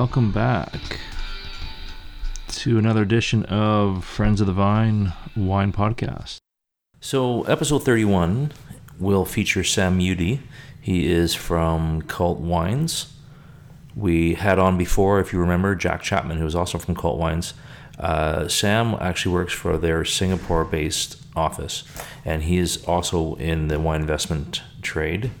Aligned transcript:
Welcome 0.00 0.30
back 0.30 1.00
to 2.50 2.78
another 2.78 3.02
edition 3.02 3.44
of 3.46 4.04
Friends 4.04 4.40
of 4.40 4.46
the 4.46 4.52
Vine 4.52 5.12
Wine 5.34 5.72
Podcast. 5.72 6.36
So, 7.00 7.42
episode 7.42 7.80
31 7.80 8.52
will 9.00 9.24
feature 9.24 9.64
Sam 9.64 9.98
Udy. 9.98 10.38
He 10.80 11.10
is 11.10 11.34
from 11.34 12.02
Cult 12.02 12.38
Wines. 12.38 13.12
We 13.96 14.34
had 14.34 14.60
on 14.60 14.78
before, 14.78 15.18
if 15.18 15.32
you 15.32 15.40
remember, 15.40 15.74
Jack 15.74 16.02
Chapman, 16.02 16.38
who 16.38 16.46
is 16.46 16.54
also 16.54 16.78
from 16.78 16.94
Cult 16.94 17.18
Wines. 17.18 17.54
Uh, 17.98 18.46
Sam 18.46 18.94
actually 19.00 19.34
works 19.34 19.52
for 19.52 19.76
their 19.76 20.04
Singapore 20.04 20.64
based 20.64 21.20
office, 21.34 21.82
and 22.24 22.44
he 22.44 22.58
is 22.58 22.84
also 22.84 23.34
in 23.34 23.66
the 23.66 23.80
wine 23.80 24.02
investment 24.02 24.62
trade. 24.80 25.32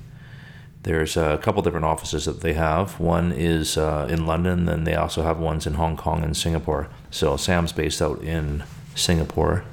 There's 0.82 1.16
a 1.16 1.38
couple 1.42 1.62
different 1.62 1.86
offices 1.86 2.24
that 2.26 2.40
they 2.40 2.54
have. 2.54 3.00
One 3.00 3.32
is 3.32 3.76
uh, 3.76 4.06
in 4.10 4.26
London, 4.26 4.66
then 4.66 4.84
they 4.84 4.94
also 4.94 5.22
have 5.22 5.38
ones 5.38 5.66
in 5.66 5.74
Hong 5.74 5.96
Kong 5.96 6.22
and 6.22 6.36
Singapore. 6.36 6.88
So 7.10 7.36
Sam's 7.36 7.72
based 7.72 8.00
out 8.00 8.22
in 8.22 8.64
Singapore. 8.94 9.64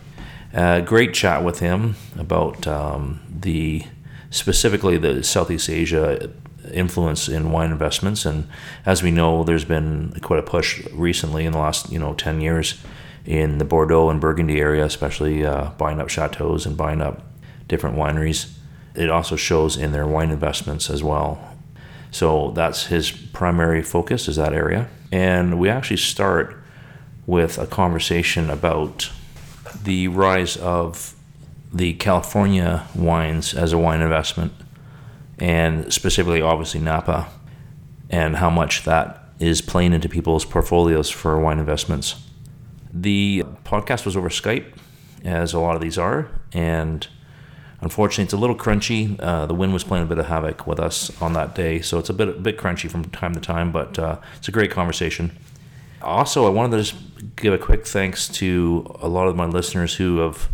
Uh, 0.54 0.82
great 0.82 1.14
chat 1.14 1.44
with 1.44 1.60
him 1.60 1.96
about 2.18 2.66
um, 2.66 3.22
the 3.30 3.84
specifically 4.30 4.98
the 4.98 5.24
Southeast 5.24 5.70
Asia 5.70 6.32
influence 6.72 7.30
in 7.30 7.52
wine 7.52 7.72
investments. 7.72 8.26
And 8.26 8.48
as 8.86 9.04
we 9.04 9.12
know, 9.12 9.44
there's 9.44 9.66
been 9.66 10.18
quite 10.22 10.40
a 10.40 10.44
push 10.44 10.86
recently 10.92 11.46
in 11.46 11.52
the 11.52 11.60
last 11.60 11.92
you 11.92 12.00
know 12.00 12.14
ten 12.16 12.42
years 12.42 12.82
in 13.26 13.58
the 13.58 13.66
Bordeaux 13.66 14.10
and 14.10 14.20
Burgundy 14.22 14.60
area, 14.60 14.86
especially 14.86 15.46
uh, 15.46 15.72
buying 15.78 16.00
up 16.00 16.10
chateaus 16.10 16.66
and 16.66 16.78
buying 16.78 17.02
up 17.02 17.22
different 17.68 17.96
wineries 17.96 18.52
it 18.96 19.10
also 19.10 19.36
shows 19.36 19.78
in 19.78 19.92
their 19.92 20.08
wine 20.08 20.32
investments 20.32 20.90
as 20.90 21.04
well. 21.04 21.56
So 22.12 22.52
that's 22.52 22.86
his 22.86 23.12
primary 23.12 23.84
focus 23.84 24.28
is 24.28 24.38
that 24.38 24.54
area. 24.54 24.88
And 25.12 25.60
we 25.60 25.70
actually 25.70 25.98
start 25.98 26.56
with 27.28 27.58
a 27.58 27.68
conversation 27.68 28.50
about 28.50 29.12
the 29.84 30.08
rise 30.08 30.56
of 30.58 31.16
the 31.74 31.94
California 31.96 32.88
wines 32.96 33.54
as 33.54 33.74
a 33.74 33.78
wine 33.78 34.02
investment 34.02 34.54
and 35.40 35.92
specifically 35.94 36.42
obviously 36.42 36.80
Napa 36.80 37.28
and 38.10 38.38
how 38.38 38.50
much 38.50 38.86
that 38.86 39.22
is 39.40 39.62
playing 39.62 39.92
into 39.92 40.08
people's 40.08 40.46
portfolios 40.46 41.10
for 41.10 41.38
wine 41.40 41.60
investments. 41.60 42.16
The 42.94 43.44
podcast 43.66 44.06
was 44.06 44.16
over 44.16 44.30
Skype 44.30 44.72
as 45.26 45.54
a 45.54 45.60
lot 45.60 45.76
of 45.76 45.82
these 45.82 45.98
are 45.98 46.30
and 46.54 47.08
Unfortunately, 47.86 48.24
it's 48.24 48.34
a 48.34 48.38
little 48.38 48.56
crunchy. 48.56 49.16
Uh, 49.20 49.46
the 49.46 49.54
wind 49.54 49.72
was 49.72 49.84
playing 49.84 50.06
a 50.06 50.08
bit 50.08 50.18
of 50.18 50.26
havoc 50.26 50.66
with 50.66 50.80
us 50.80 51.12
on 51.22 51.34
that 51.34 51.54
day, 51.54 51.82
so 51.82 52.00
it's 52.00 52.10
a 52.10 52.14
bit 52.14 52.30
a 52.30 52.32
bit 52.32 52.58
crunchy 52.58 52.90
from 52.90 53.06
time 53.12 53.36
to 53.36 53.40
time. 53.40 53.72
But 53.72 54.00
uh, 54.00 54.18
it's 54.38 54.48
a 54.48 54.52
great 54.52 54.72
conversation. 54.72 55.38
Also, 56.02 56.48
I 56.48 56.50
wanted 56.50 56.78
to 56.78 56.84
just 56.84 56.96
give 57.36 57.54
a 57.54 57.60
quick 57.60 57.86
thanks 57.86 58.28
to 58.30 58.92
a 59.02 59.08
lot 59.08 59.28
of 59.28 59.36
my 59.36 59.46
listeners 59.46 59.94
who 59.94 60.18
have 60.18 60.50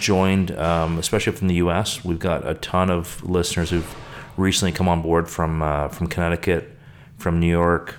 joined, 0.00 0.52
um, 0.52 0.96
especially 0.96 1.34
from 1.34 1.48
the 1.48 1.56
U.S. 1.56 2.06
We've 2.06 2.18
got 2.18 2.48
a 2.48 2.54
ton 2.54 2.88
of 2.88 3.22
listeners 3.22 3.68
who've 3.68 3.94
recently 4.38 4.72
come 4.72 4.88
on 4.88 5.02
board 5.02 5.28
from 5.28 5.60
uh, 5.60 5.88
from 5.88 6.06
Connecticut, 6.06 6.74
from 7.18 7.38
New 7.38 7.50
York. 7.50 7.96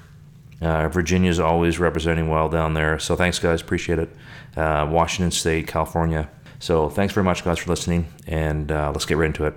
Uh, 0.64 0.90
Virginia's 0.90 1.40
always 1.40 1.78
representing 1.78 2.28
well 2.28 2.50
down 2.50 2.74
there, 2.74 2.98
so 2.98 3.16
thanks, 3.16 3.38
guys. 3.38 3.62
Appreciate 3.62 4.00
it. 4.00 4.10
Uh, 4.58 4.88
Washington 4.90 5.30
State, 5.30 5.68
California. 5.68 6.28
So 6.64 6.88
thanks 6.88 7.13
very 7.13 7.25
much, 7.25 7.44
guys, 7.44 7.59
for 7.59 7.69
listening, 7.72 8.07
and 8.25 8.72
uh, 8.72 8.90
let's 8.94 9.03
get 9.03 9.18
right 9.18 9.25
into 9.25 9.44
it. 9.44 9.53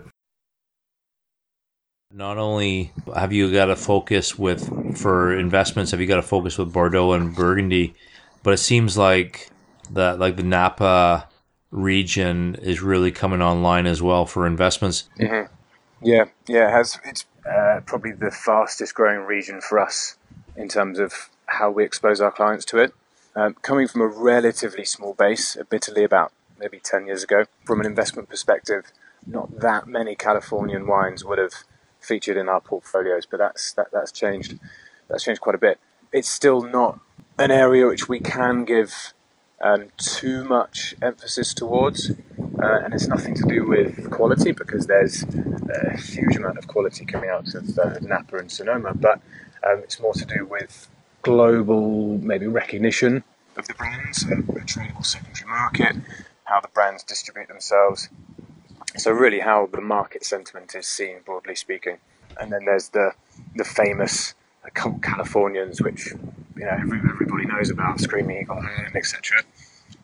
Not 2.12 2.36
only 2.36 2.90
have 3.14 3.32
you 3.32 3.52
got 3.52 3.66
to 3.66 3.76
focus 3.76 4.36
with 4.36 4.98
for 4.98 5.38
investments, 5.38 5.92
have 5.92 6.00
you 6.00 6.08
got 6.08 6.16
to 6.16 6.22
focus 6.22 6.58
with 6.58 6.72
Bordeaux 6.72 7.12
and 7.12 7.32
Burgundy, 7.32 7.94
but 8.42 8.54
it 8.54 8.56
seems 8.56 8.98
like 8.98 9.50
that 9.90 10.18
like 10.18 10.34
the 10.34 10.42
Napa 10.42 11.28
region 11.70 12.56
is 12.56 12.82
really 12.82 13.12
coming 13.12 13.40
online 13.40 13.86
as 13.86 14.02
well 14.02 14.26
for 14.26 14.44
investments. 14.44 15.08
Mm-hmm. 15.16 15.54
Yeah, 16.04 16.24
yeah, 16.48 16.66
it 16.66 16.72
has 16.72 16.98
it's 17.04 17.24
uh, 17.48 17.82
probably 17.86 18.14
the 18.14 18.32
fastest 18.32 18.96
growing 18.96 19.20
region 19.20 19.60
for 19.60 19.78
us 19.78 20.16
in 20.56 20.66
terms 20.66 20.98
of 20.98 21.30
how 21.46 21.70
we 21.70 21.84
expose 21.84 22.20
our 22.20 22.32
clients 22.32 22.64
to 22.64 22.78
it. 22.78 22.92
Um, 23.36 23.54
coming 23.62 23.86
from 23.86 24.00
a 24.00 24.08
relatively 24.08 24.84
small 24.84 25.14
base, 25.14 25.56
admittedly 25.56 26.02
about 26.02 26.32
maybe 26.58 26.80
10 26.82 27.06
years 27.06 27.22
ago. 27.22 27.44
From 27.64 27.80
an 27.80 27.86
investment 27.86 28.28
perspective, 28.28 28.92
not 29.26 29.60
that 29.60 29.86
many 29.86 30.14
Californian 30.14 30.86
wines 30.86 31.24
would 31.24 31.38
have 31.38 31.64
featured 32.00 32.36
in 32.36 32.48
our 32.48 32.60
portfolios, 32.60 33.26
but 33.26 33.38
that's 33.38 33.72
that, 33.74 33.88
that's 33.92 34.12
changed. 34.12 34.58
That's 35.08 35.24
changed 35.24 35.40
quite 35.40 35.54
a 35.54 35.58
bit. 35.58 35.78
It's 36.12 36.28
still 36.28 36.62
not 36.62 37.00
an 37.38 37.50
area 37.50 37.86
which 37.86 38.08
we 38.08 38.20
can 38.20 38.64
give 38.64 39.12
um, 39.60 39.88
too 39.96 40.44
much 40.44 40.94
emphasis 41.02 41.54
towards, 41.54 42.10
uh, 42.10 42.80
and 42.84 42.94
it's 42.94 43.06
nothing 43.06 43.34
to 43.34 43.42
do 43.44 43.66
with 43.66 44.10
quality 44.10 44.52
because 44.52 44.86
there's 44.86 45.24
a 45.24 45.96
huge 45.96 46.36
amount 46.36 46.58
of 46.58 46.66
quality 46.66 47.04
coming 47.04 47.30
out 47.30 47.54
of 47.54 47.78
uh, 47.78 47.98
Napa 48.00 48.36
and 48.36 48.50
Sonoma, 48.50 48.94
but 48.94 49.20
um, 49.66 49.80
it's 49.80 50.00
more 50.00 50.14
to 50.14 50.24
do 50.24 50.44
with 50.44 50.88
global 51.22 52.18
maybe 52.18 52.46
recognition 52.46 53.24
of 53.56 53.66
the 53.66 53.74
brands, 53.74 54.24
a, 54.24 54.34
a 54.34 54.64
tradable 54.64 55.04
secondary 55.04 55.48
market, 55.48 55.96
how 56.46 56.60
the 56.60 56.68
brands 56.68 57.02
distribute 57.02 57.48
themselves. 57.48 58.08
So 58.96 59.10
really, 59.10 59.40
how 59.40 59.66
the 59.66 59.80
market 59.80 60.24
sentiment 60.24 60.74
is 60.74 60.86
seen, 60.86 61.18
broadly 61.24 61.54
speaking. 61.54 61.98
And 62.40 62.52
then 62.52 62.64
there's 62.64 62.88
the 62.90 63.12
the 63.54 63.64
famous 63.64 64.34
cult 64.74 65.02
Californians, 65.02 65.82
which 65.82 66.06
you 66.56 66.64
know 66.64 66.78
everybody 66.80 67.46
knows 67.46 67.70
about, 67.70 68.00
Screaming 68.00 68.42
Eagle, 68.42 68.64
etc. 68.94 69.42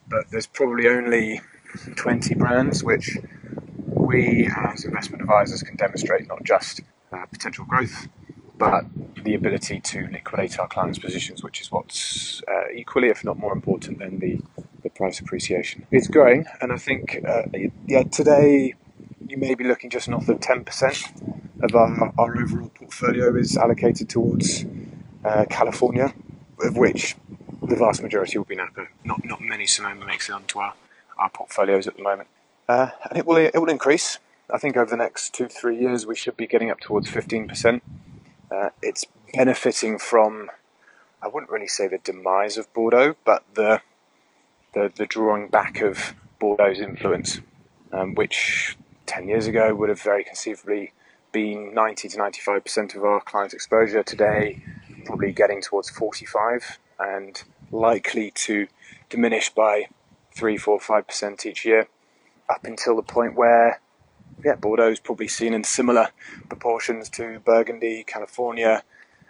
But 0.08 0.30
there's 0.30 0.46
probably 0.46 0.88
only 0.88 1.40
20 1.96 2.34
brands 2.34 2.84
which 2.84 3.16
we 3.86 4.50
as 4.56 4.84
investment 4.84 5.22
advisors 5.22 5.62
can 5.62 5.76
demonstrate 5.76 6.28
not 6.28 6.42
just 6.44 6.80
uh, 7.12 7.24
potential 7.26 7.64
growth, 7.64 8.08
but 8.58 8.84
the 9.24 9.34
ability 9.34 9.80
to 9.80 10.06
liquidate 10.08 10.58
our 10.58 10.68
clients' 10.68 10.98
positions, 10.98 11.42
which 11.42 11.60
is 11.60 11.72
what's 11.72 12.42
uh, 12.48 12.70
equally, 12.74 13.08
if 13.08 13.24
not 13.24 13.38
more 13.38 13.52
important, 13.52 13.98
than 13.98 14.18
the 14.18 14.40
the 14.56 14.61
price 15.02 15.18
appreciation. 15.18 15.84
It's 15.90 16.06
growing, 16.06 16.46
and 16.60 16.70
I 16.72 16.76
think 16.76 17.02
uh, 17.26 17.42
yeah 17.88 18.04
today 18.04 18.74
you 19.30 19.36
may 19.36 19.54
be 19.56 19.64
looking 19.64 19.90
just 19.90 20.08
north 20.08 20.28
of 20.28 20.38
ten 20.38 20.62
percent 20.62 20.96
of 21.60 21.74
our, 21.74 22.12
our 22.16 22.32
overall 22.42 22.70
portfolio 22.80 23.34
is 23.34 23.56
allocated 23.56 24.08
towards 24.08 24.64
uh, 25.24 25.44
California, 25.50 26.14
of 26.60 26.76
which 26.76 27.16
the 27.62 27.74
vast 27.74 28.00
majority 28.00 28.38
will 28.38 28.44
be 28.44 28.54
Napa. 28.54 28.86
Not 29.02 29.24
not 29.24 29.40
many 29.40 29.66
Sonoma 29.66 30.06
makes 30.06 30.28
it 30.28 30.34
onto 30.34 30.60
our, 30.60 30.74
our 31.18 31.30
portfolios 31.30 31.88
at 31.88 31.96
the 31.96 32.04
moment, 32.04 32.28
uh, 32.68 32.90
and 33.08 33.18
it 33.18 33.26
will 33.26 33.38
it 33.38 33.58
will 33.60 33.70
increase. 33.78 34.20
I 34.54 34.58
think 34.58 34.76
over 34.76 34.90
the 34.90 35.02
next 35.06 35.34
two 35.34 35.48
three 35.48 35.78
years 35.84 36.06
we 36.06 36.14
should 36.14 36.36
be 36.36 36.46
getting 36.46 36.70
up 36.70 36.78
towards 36.78 37.10
fifteen 37.10 37.48
percent. 37.48 37.82
Uh, 38.52 38.70
it's 38.80 39.04
benefiting 39.34 39.98
from 39.98 40.48
I 41.20 41.26
wouldn't 41.26 41.50
really 41.50 41.72
say 41.78 41.88
the 41.88 41.98
demise 41.98 42.56
of 42.56 42.72
Bordeaux, 42.72 43.16
but 43.24 43.42
the 43.54 43.80
the, 44.74 44.92
the 44.94 45.06
drawing 45.06 45.48
back 45.48 45.80
of 45.80 46.14
Bordeaux's 46.40 46.80
influence, 46.80 47.40
um, 47.92 48.14
which 48.14 48.76
10 49.06 49.28
years 49.28 49.46
ago 49.46 49.74
would 49.74 49.88
have 49.88 50.00
very 50.00 50.24
conceivably 50.24 50.92
been 51.32 51.72
90 51.74 52.08
to 52.08 52.18
95% 52.18 52.96
of 52.96 53.04
our 53.04 53.20
client 53.20 53.54
exposure. 53.54 54.02
Today, 54.02 54.62
probably 55.04 55.32
getting 55.32 55.60
towards 55.60 55.90
45 55.90 56.78
and 56.98 57.42
likely 57.70 58.30
to 58.30 58.66
diminish 59.08 59.50
by 59.50 59.86
3, 60.34 60.56
4, 60.56 60.78
5% 60.78 61.46
each 61.46 61.64
year 61.64 61.88
up 62.48 62.64
until 62.64 62.96
the 62.96 63.02
point 63.02 63.34
where 63.34 63.80
yeah, 64.44 64.54
Bordeaux 64.54 64.90
is 64.90 65.00
probably 65.00 65.28
seen 65.28 65.54
in 65.54 65.64
similar 65.64 66.08
proportions 66.48 67.08
to 67.10 67.38
Burgundy, 67.40 68.04
California, 68.06 68.82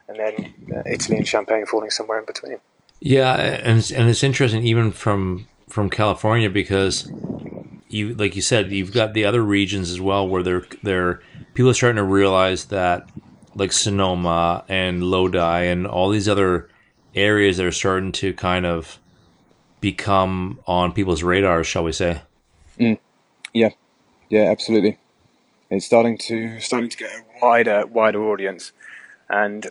and 0.09 0.19
then 0.19 0.55
uh, 0.75 0.83
Italy 0.87 1.19
and 1.19 1.29
Champagne 1.29 1.67
falling 1.67 1.91
somewhere 1.91 2.19
in 2.19 2.25
between. 2.25 2.59
Yeah, 3.05 3.35
and 3.35 3.91
and 3.91 4.09
it's 4.09 4.23
interesting 4.23 4.65
even 4.65 4.93
from 4.93 5.49
from 5.69 5.91
California 5.91 6.49
because 6.49 7.11
you 7.89 8.15
like 8.15 8.37
you 8.37 8.43
said 8.43 8.71
you've 8.71 8.93
got 8.93 9.13
the 9.13 9.25
other 9.25 9.43
regions 9.43 9.91
as 9.91 10.01
well 10.01 10.29
where 10.29 10.45
they're 10.45 10.65
they're 10.85 11.21
people 11.55 11.69
are 11.69 11.75
starting 11.75 11.97
to 11.97 12.05
realize 12.05 12.67
that 12.67 13.09
like 13.57 13.73
Sonoma 13.73 14.65
and 14.69 15.03
Lodi 15.03 15.65
and 15.65 15.85
all 15.85 16.11
these 16.11 16.29
other 16.29 16.69
areas 17.13 17.57
that 17.57 17.67
are 17.67 17.73
starting 17.73 18.13
to 18.13 18.33
kind 18.35 18.65
of 18.65 19.01
become 19.81 20.61
on 20.69 20.93
people's 20.93 21.25
radars, 21.25 21.67
shall 21.67 21.83
we 21.83 21.91
say? 21.91 22.23
Mm. 22.79 23.01
Yeah, 23.53 23.71
yeah, 24.29 24.45
absolutely. 24.45 24.97
It's 25.71 25.85
starting 25.85 26.19
to 26.19 26.61
starting 26.61 26.89
to 26.89 26.97
get 26.97 27.11
a 27.11 27.25
wider 27.45 27.85
wider 27.85 28.23
audience, 28.23 28.71
and 29.29 29.67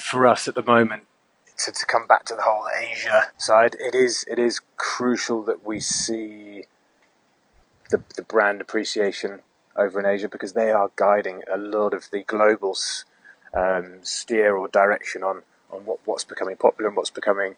for 0.00 0.26
us 0.26 0.48
at 0.48 0.56
the 0.56 0.64
moment, 0.64 1.04
to, 1.58 1.72
to 1.72 1.86
come 1.86 2.06
back 2.06 2.24
to 2.26 2.34
the 2.34 2.42
whole 2.42 2.66
Asia 2.80 3.26
side, 3.36 3.76
it 3.78 3.94
is 3.94 4.24
it 4.28 4.38
is 4.38 4.60
crucial 4.76 5.42
that 5.44 5.64
we 5.64 5.80
see 5.80 6.64
the 7.90 8.02
the 8.16 8.22
brand 8.22 8.60
appreciation 8.60 9.40
over 9.76 10.00
in 10.00 10.06
Asia 10.06 10.28
because 10.28 10.52
they 10.52 10.70
are 10.70 10.90
guiding 10.96 11.42
a 11.52 11.58
lot 11.58 11.94
of 11.94 12.10
the 12.10 12.22
global 12.22 12.76
um, 13.52 13.98
steer 14.02 14.56
or 14.56 14.68
direction 14.68 15.22
on 15.22 15.42
on 15.70 15.84
what, 15.84 16.00
what's 16.04 16.24
becoming 16.24 16.56
popular 16.56 16.88
and 16.88 16.96
what's 16.96 17.10
becoming 17.10 17.56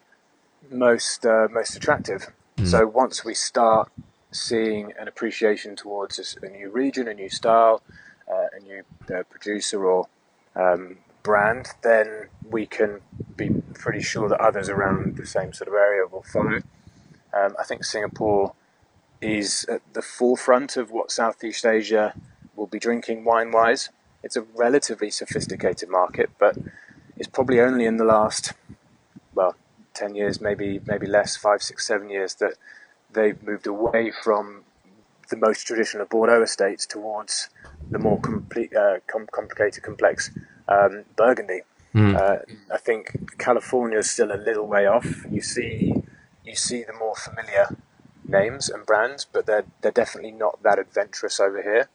most 0.69 1.25
uh, 1.25 1.47
most 1.51 1.75
attractive. 1.75 2.27
Mm. 2.57 2.67
So 2.67 2.87
once 2.87 3.23
we 3.23 3.33
start 3.33 3.91
seeing 4.31 4.93
an 4.99 5.07
appreciation 5.07 5.75
towards 5.75 6.37
a, 6.41 6.49
new 6.49 6.69
region, 6.69 7.07
a 7.07 7.13
new 7.13 7.29
style, 7.29 7.81
uh, 8.29 8.47
a 8.55 8.59
new 8.59 8.83
uh, 9.13 9.23
producer 9.23 9.85
or 9.85 10.07
um, 10.55 10.97
brand, 11.23 11.67
then 11.81 12.27
we 12.49 12.65
can 12.65 13.01
be 13.35 13.49
pretty 13.73 14.01
sure 14.01 14.29
that 14.29 14.39
others 14.39 14.69
around 14.69 15.17
the 15.17 15.25
same 15.25 15.53
sort 15.53 15.67
of 15.67 15.73
area 15.73 16.05
will 16.05 16.23
follow. 16.23 16.61
Um, 17.33 17.55
I 17.59 17.63
think 17.63 17.83
Singapore 17.83 18.53
is 19.21 19.65
at 19.69 19.81
the 19.93 20.01
forefront 20.01 20.77
of 20.77 20.91
what 20.91 21.11
Southeast 21.11 21.65
Asia 21.65 22.13
will 22.55 22.67
be 22.67 22.79
drinking 22.79 23.23
wine 23.23 23.51
wise. 23.51 23.89
It's 24.23 24.35
a 24.35 24.41
relatively 24.41 25.09
sophisticated 25.09 25.89
market, 25.89 26.29
but 26.39 26.57
it's 27.15 27.27
probably 27.27 27.59
only 27.59 27.85
in 27.85 27.97
the 27.97 28.03
last, 28.03 28.53
well, 29.33 29.55
10 29.93 30.15
years, 30.15 30.41
maybe, 30.41 30.79
maybe 30.85 31.07
less, 31.07 31.35
five, 31.35 31.61
six, 31.61 31.85
seven 31.85 32.09
years, 32.09 32.35
that 32.35 32.53
they've 33.11 33.41
moved 33.43 33.67
away 33.67 34.11
from 34.11 34.63
the 35.29 35.37
most 35.37 35.65
traditional 35.65 36.05
Bordeaux 36.05 36.41
estates 36.41 36.85
towards 36.85 37.49
the 37.89 37.99
more 37.99 38.19
complete, 38.19 38.75
uh, 38.75 38.97
com- 39.07 39.27
complicated, 39.31 39.83
complex 39.83 40.31
um, 40.67 41.03
Burgundy. 41.15 41.61
Mm. 41.97 42.15
Uh, 42.15 42.37
I 42.71 42.77
think 42.77 43.39
California 43.39 43.97
is 43.97 44.11
still 44.11 44.31
a 44.31 44.37
little 44.37 44.67
way 44.67 44.85
off. 44.85 45.25
You 45.31 45.41
see, 45.41 45.95
you 46.45 46.55
see 46.55 46.83
the 46.83 46.93
more 46.93 47.15
familiar 47.15 47.75
names 48.23 48.69
and 48.69 48.85
brands, 48.85 49.25
but 49.25 49.47
they're 49.47 49.65
they're 49.81 49.91
definitely 49.91 50.31
not 50.31 50.61
that 50.61 50.77
adventurous 50.77 51.39
over 51.39 51.59
here. 51.59 51.89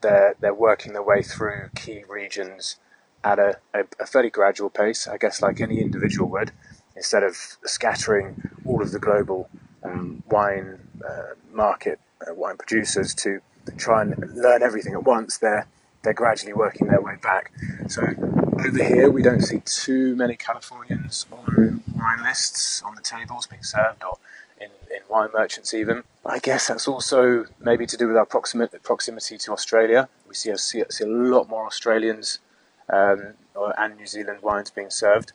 They're 0.00 0.34
they're 0.40 0.54
working 0.54 0.94
their 0.94 1.02
way 1.02 1.22
through 1.22 1.68
key 1.76 2.04
regions 2.08 2.76
at 3.22 3.38
a, 3.38 3.58
a, 3.74 3.84
a 4.00 4.06
fairly 4.06 4.30
gradual 4.30 4.70
pace, 4.70 5.06
I 5.06 5.18
guess, 5.18 5.42
like 5.42 5.60
any 5.60 5.78
individual 5.78 6.30
would, 6.30 6.52
instead 6.96 7.22
of 7.22 7.36
scattering 7.64 8.50
all 8.64 8.80
of 8.80 8.92
the 8.92 8.98
global 8.98 9.50
um, 9.82 10.22
wine 10.30 10.88
uh, 11.06 11.34
market, 11.52 12.00
uh, 12.26 12.32
wine 12.32 12.56
producers 12.56 13.14
to 13.16 13.40
try 13.76 14.00
and 14.00 14.16
learn 14.34 14.62
everything 14.62 14.94
at 14.94 15.04
once. 15.04 15.36
They're 15.36 15.66
they're 16.02 16.14
gradually 16.14 16.54
working 16.54 16.86
their 16.86 17.02
way 17.02 17.16
back. 17.22 17.52
So 17.88 18.02
over 18.60 18.84
here, 18.84 19.10
we 19.10 19.22
don't 19.22 19.40
see 19.40 19.60
too 19.64 20.14
many 20.16 20.36
Californians 20.36 21.26
on 21.30 21.82
wine 21.96 22.22
lists 22.22 22.82
on 22.82 22.94
the 22.94 23.02
tables 23.02 23.46
being 23.46 23.62
served 23.62 24.02
or 24.04 24.18
in, 24.60 24.68
in 24.90 25.00
wine 25.08 25.30
merchants 25.32 25.74
even. 25.74 26.02
I 26.24 26.38
guess 26.38 26.68
that's 26.68 26.88
also 26.88 27.46
maybe 27.60 27.86
to 27.86 27.96
do 27.96 28.08
with 28.08 28.16
our 28.16 28.26
proximity, 28.26 28.78
proximity 28.78 29.38
to 29.38 29.52
Australia. 29.52 30.08
We 30.28 30.34
see, 30.34 30.56
see, 30.56 30.84
see 30.90 31.04
a 31.04 31.08
lot 31.08 31.48
more 31.48 31.66
Australians 31.66 32.38
um, 32.92 33.34
and 33.78 33.96
New 33.96 34.06
Zealand 34.06 34.40
wines 34.42 34.70
being 34.70 34.90
served. 34.90 35.32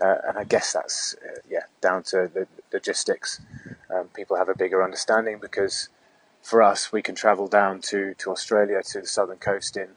Uh, 0.00 0.16
and 0.28 0.38
I 0.38 0.44
guess 0.44 0.74
that's 0.74 1.14
uh, 1.14 1.40
yeah 1.48 1.62
down 1.80 2.02
to 2.04 2.30
the 2.32 2.46
logistics. 2.70 3.40
Um, 3.88 4.08
people 4.08 4.36
have 4.36 4.50
a 4.50 4.54
bigger 4.54 4.82
understanding 4.82 5.38
because 5.40 5.88
for 6.42 6.62
us, 6.62 6.92
we 6.92 7.02
can 7.02 7.16
travel 7.16 7.48
down 7.48 7.80
to, 7.80 8.14
to 8.18 8.30
Australia 8.30 8.80
to 8.80 9.00
the 9.00 9.06
southern 9.06 9.38
coast 9.38 9.76
in 9.76 9.88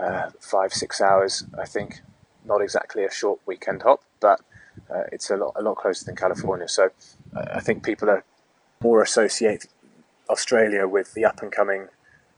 uh, 0.00 0.30
five 0.40 0.72
six 0.72 1.00
hours. 1.00 1.44
I 1.58 1.66
think 1.66 2.00
not 2.44 2.60
exactly 2.62 3.04
a 3.04 3.10
short 3.10 3.40
weekend 3.46 3.82
hop, 3.82 4.02
but 4.20 4.40
uh, 4.90 5.04
it's 5.12 5.30
a 5.30 5.36
lot 5.36 5.52
a 5.56 5.62
lot 5.62 5.76
closer 5.76 6.04
than 6.04 6.16
California. 6.16 6.68
So 6.68 6.90
I 7.36 7.60
think 7.60 7.84
people 7.84 8.08
are 8.10 8.24
more 8.82 9.02
associate 9.02 9.66
Australia 10.28 10.86
with 10.86 11.14
the 11.14 11.24
up 11.24 11.42
and 11.42 11.52
coming 11.52 11.88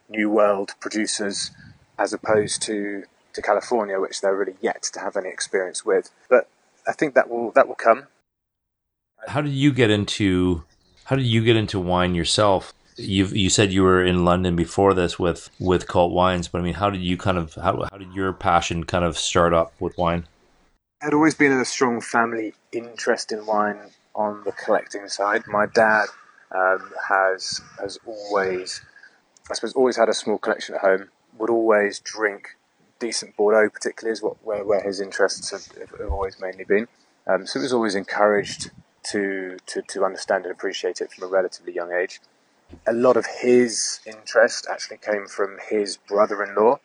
new 0.08 0.28
world 0.28 0.72
producers 0.80 1.50
as 1.98 2.12
opposed 2.12 2.62
to 2.62 3.04
to 3.34 3.42
California, 3.42 3.98
which 3.98 4.20
they're 4.20 4.36
really 4.36 4.56
yet 4.60 4.82
to 4.82 5.00
have 5.00 5.16
any 5.16 5.28
experience 5.28 5.84
with. 5.84 6.10
But 6.28 6.48
I 6.86 6.92
think 6.92 7.14
that 7.14 7.30
will 7.30 7.50
that 7.52 7.68
will 7.68 7.76
come. 7.76 8.08
How 9.28 9.40
did 9.40 9.52
you 9.52 9.72
get 9.72 9.90
into 9.90 10.64
how 11.04 11.16
did 11.16 11.26
you 11.26 11.44
get 11.44 11.56
into 11.56 11.78
wine 11.78 12.14
yourself? 12.14 12.74
You 12.96 13.26
you 13.26 13.50
said 13.50 13.72
you 13.72 13.82
were 13.82 14.04
in 14.04 14.24
London 14.24 14.56
before 14.56 14.94
this 14.94 15.18
with 15.18 15.50
with 15.58 15.88
Cult 15.88 16.12
Wines, 16.12 16.48
but 16.48 16.60
I 16.60 16.64
mean, 16.64 16.74
how 16.74 16.90
did 16.90 17.02
you 17.02 17.16
kind 17.16 17.38
of 17.38 17.54
how 17.54 17.86
how 17.90 17.98
did 17.98 18.12
your 18.12 18.32
passion 18.32 18.84
kind 18.84 19.04
of 19.04 19.16
start 19.16 19.54
up 19.54 19.72
with 19.80 19.96
wine? 19.96 20.26
I'd 21.02 21.14
always 21.14 21.34
been 21.34 21.52
a 21.52 21.64
strong 21.64 22.00
family 22.00 22.54
interest 22.72 23.32
in 23.32 23.44
wine 23.44 23.78
on 24.14 24.42
the 24.44 24.52
collecting 24.52 25.08
side. 25.08 25.42
My 25.46 25.66
dad 25.66 26.06
um, 26.54 26.92
has 27.08 27.60
has 27.80 27.98
always, 28.06 28.82
I 29.50 29.54
suppose, 29.54 29.72
always 29.72 29.96
had 29.96 30.08
a 30.08 30.14
small 30.14 30.38
collection 30.38 30.74
at 30.74 30.80
home. 30.80 31.08
Would 31.38 31.50
always 31.50 31.98
drink 31.98 32.56
decent 32.98 33.36
Bordeaux, 33.36 33.68
particularly, 33.70 34.12
is 34.12 34.22
what 34.22 34.36
where, 34.44 34.64
where 34.64 34.82
his 34.82 35.00
interests 35.00 35.50
have, 35.50 35.66
have 36.00 36.10
always 36.10 36.38
mainly 36.40 36.64
been. 36.64 36.86
Um, 37.26 37.46
so 37.46 37.58
he 37.58 37.64
was 37.64 37.72
always 37.72 37.94
encouraged 37.94 38.70
to, 39.10 39.56
to 39.66 39.82
to 39.82 40.04
understand 40.04 40.44
and 40.44 40.52
appreciate 40.52 41.00
it 41.00 41.12
from 41.12 41.24
a 41.24 41.26
relatively 41.26 41.72
young 41.72 41.92
age. 41.92 42.20
A 42.86 42.92
lot 42.92 43.16
of 43.16 43.26
his 43.26 44.00
interest 44.06 44.66
actually 44.70 44.98
came 44.98 45.26
from 45.26 45.58
his 45.70 45.96
brother-in-law, 45.96 46.78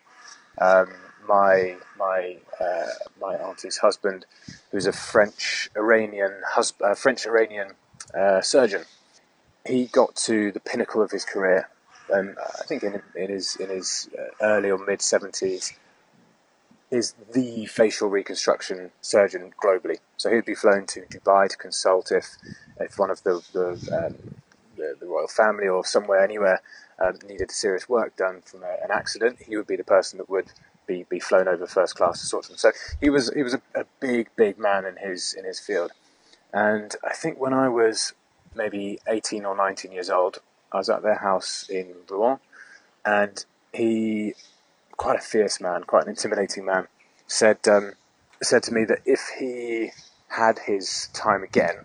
um, 0.60 0.88
my 1.26 1.76
my 1.98 2.38
uh, 2.60 2.86
my 3.20 3.34
auntie's 3.36 3.78
husband, 3.78 4.24
who's 4.70 4.86
a 4.86 4.92
French 4.92 5.70
Iranian 5.76 6.32
uh, 6.56 6.94
French 6.94 7.26
Iranian 7.26 7.72
uh, 8.14 8.40
surgeon. 8.40 8.84
He 9.66 9.86
got 9.86 10.16
to 10.16 10.50
the 10.52 10.60
pinnacle 10.60 11.02
of 11.02 11.10
his 11.10 11.24
career, 11.24 11.68
and 12.10 12.36
I 12.38 12.62
think 12.64 12.82
in, 12.82 13.02
in 13.14 13.30
his 13.30 13.56
in 13.56 13.68
his 13.68 14.08
uh, 14.18 14.30
early 14.40 14.70
or 14.70 14.78
mid 14.78 15.02
seventies 15.02 15.74
is 16.90 17.14
the 17.34 17.66
facial 17.66 18.08
reconstruction 18.08 18.90
surgeon 19.02 19.52
globally. 19.62 19.98
So 20.16 20.30
he'd 20.30 20.46
be 20.46 20.54
flown 20.54 20.86
to 20.86 21.02
Dubai 21.02 21.48
to 21.48 21.56
consult 21.56 22.10
if, 22.10 22.36
if 22.80 22.98
one 22.98 23.10
of 23.10 23.22
the 23.24 23.42
the, 23.52 24.06
um, 24.06 24.34
the, 24.98 25.06
royal 25.06 25.28
family 25.28 25.68
or 25.68 25.84
somewhere 25.84 26.22
anywhere 26.22 26.60
um, 26.98 27.18
needed 27.28 27.50
serious 27.50 27.88
work 27.88 28.16
done 28.16 28.42
from 28.44 28.62
a, 28.62 28.76
an 28.82 28.90
accident. 28.90 29.38
He 29.46 29.56
would 29.56 29.66
be 29.66 29.76
the 29.76 29.84
person 29.84 30.18
that 30.18 30.28
would 30.28 30.52
be, 30.86 31.04
be 31.08 31.20
flown 31.20 31.48
over 31.48 31.66
first 31.66 31.94
class 31.96 32.20
to 32.20 32.26
sort 32.26 32.46
them. 32.48 32.56
So 32.56 32.72
he 33.00 33.10
was 33.10 33.32
he 33.32 33.42
was 33.42 33.54
a, 33.54 33.62
a 33.74 33.84
big 34.00 34.28
big 34.36 34.58
man 34.58 34.84
in 34.84 34.96
his 34.96 35.34
in 35.34 35.44
his 35.44 35.60
field. 35.60 35.92
And 36.52 36.94
I 37.04 37.12
think 37.14 37.38
when 37.38 37.52
I 37.52 37.68
was 37.68 38.14
maybe 38.54 38.98
18 39.06 39.44
or 39.44 39.54
19 39.54 39.92
years 39.92 40.08
old, 40.08 40.38
I 40.72 40.78
was 40.78 40.88
at 40.88 41.02
their 41.02 41.16
house 41.16 41.68
in 41.68 41.94
Rouen, 42.10 42.38
and 43.04 43.44
he 43.72 44.34
quite 44.96 45.18
a 45.18 45.22
fierce 45.22 45.60
man, 45.60 45.84
quite 45.84 46.04
an 46.04 46.10
intimidating 46.10 46.64
man, 46.64 46.88
said 47.26 47.66
um, 47.68 47.92
said 48.42 48.62
to 48.64 48.72
me 48.72 48.84
that 48.84 49.00
if 49.04 49.20
he 49.38 49.90
had 50.28 50.58
his 50.58 51.08
time 51.12 51.42
again, 51.42 51.76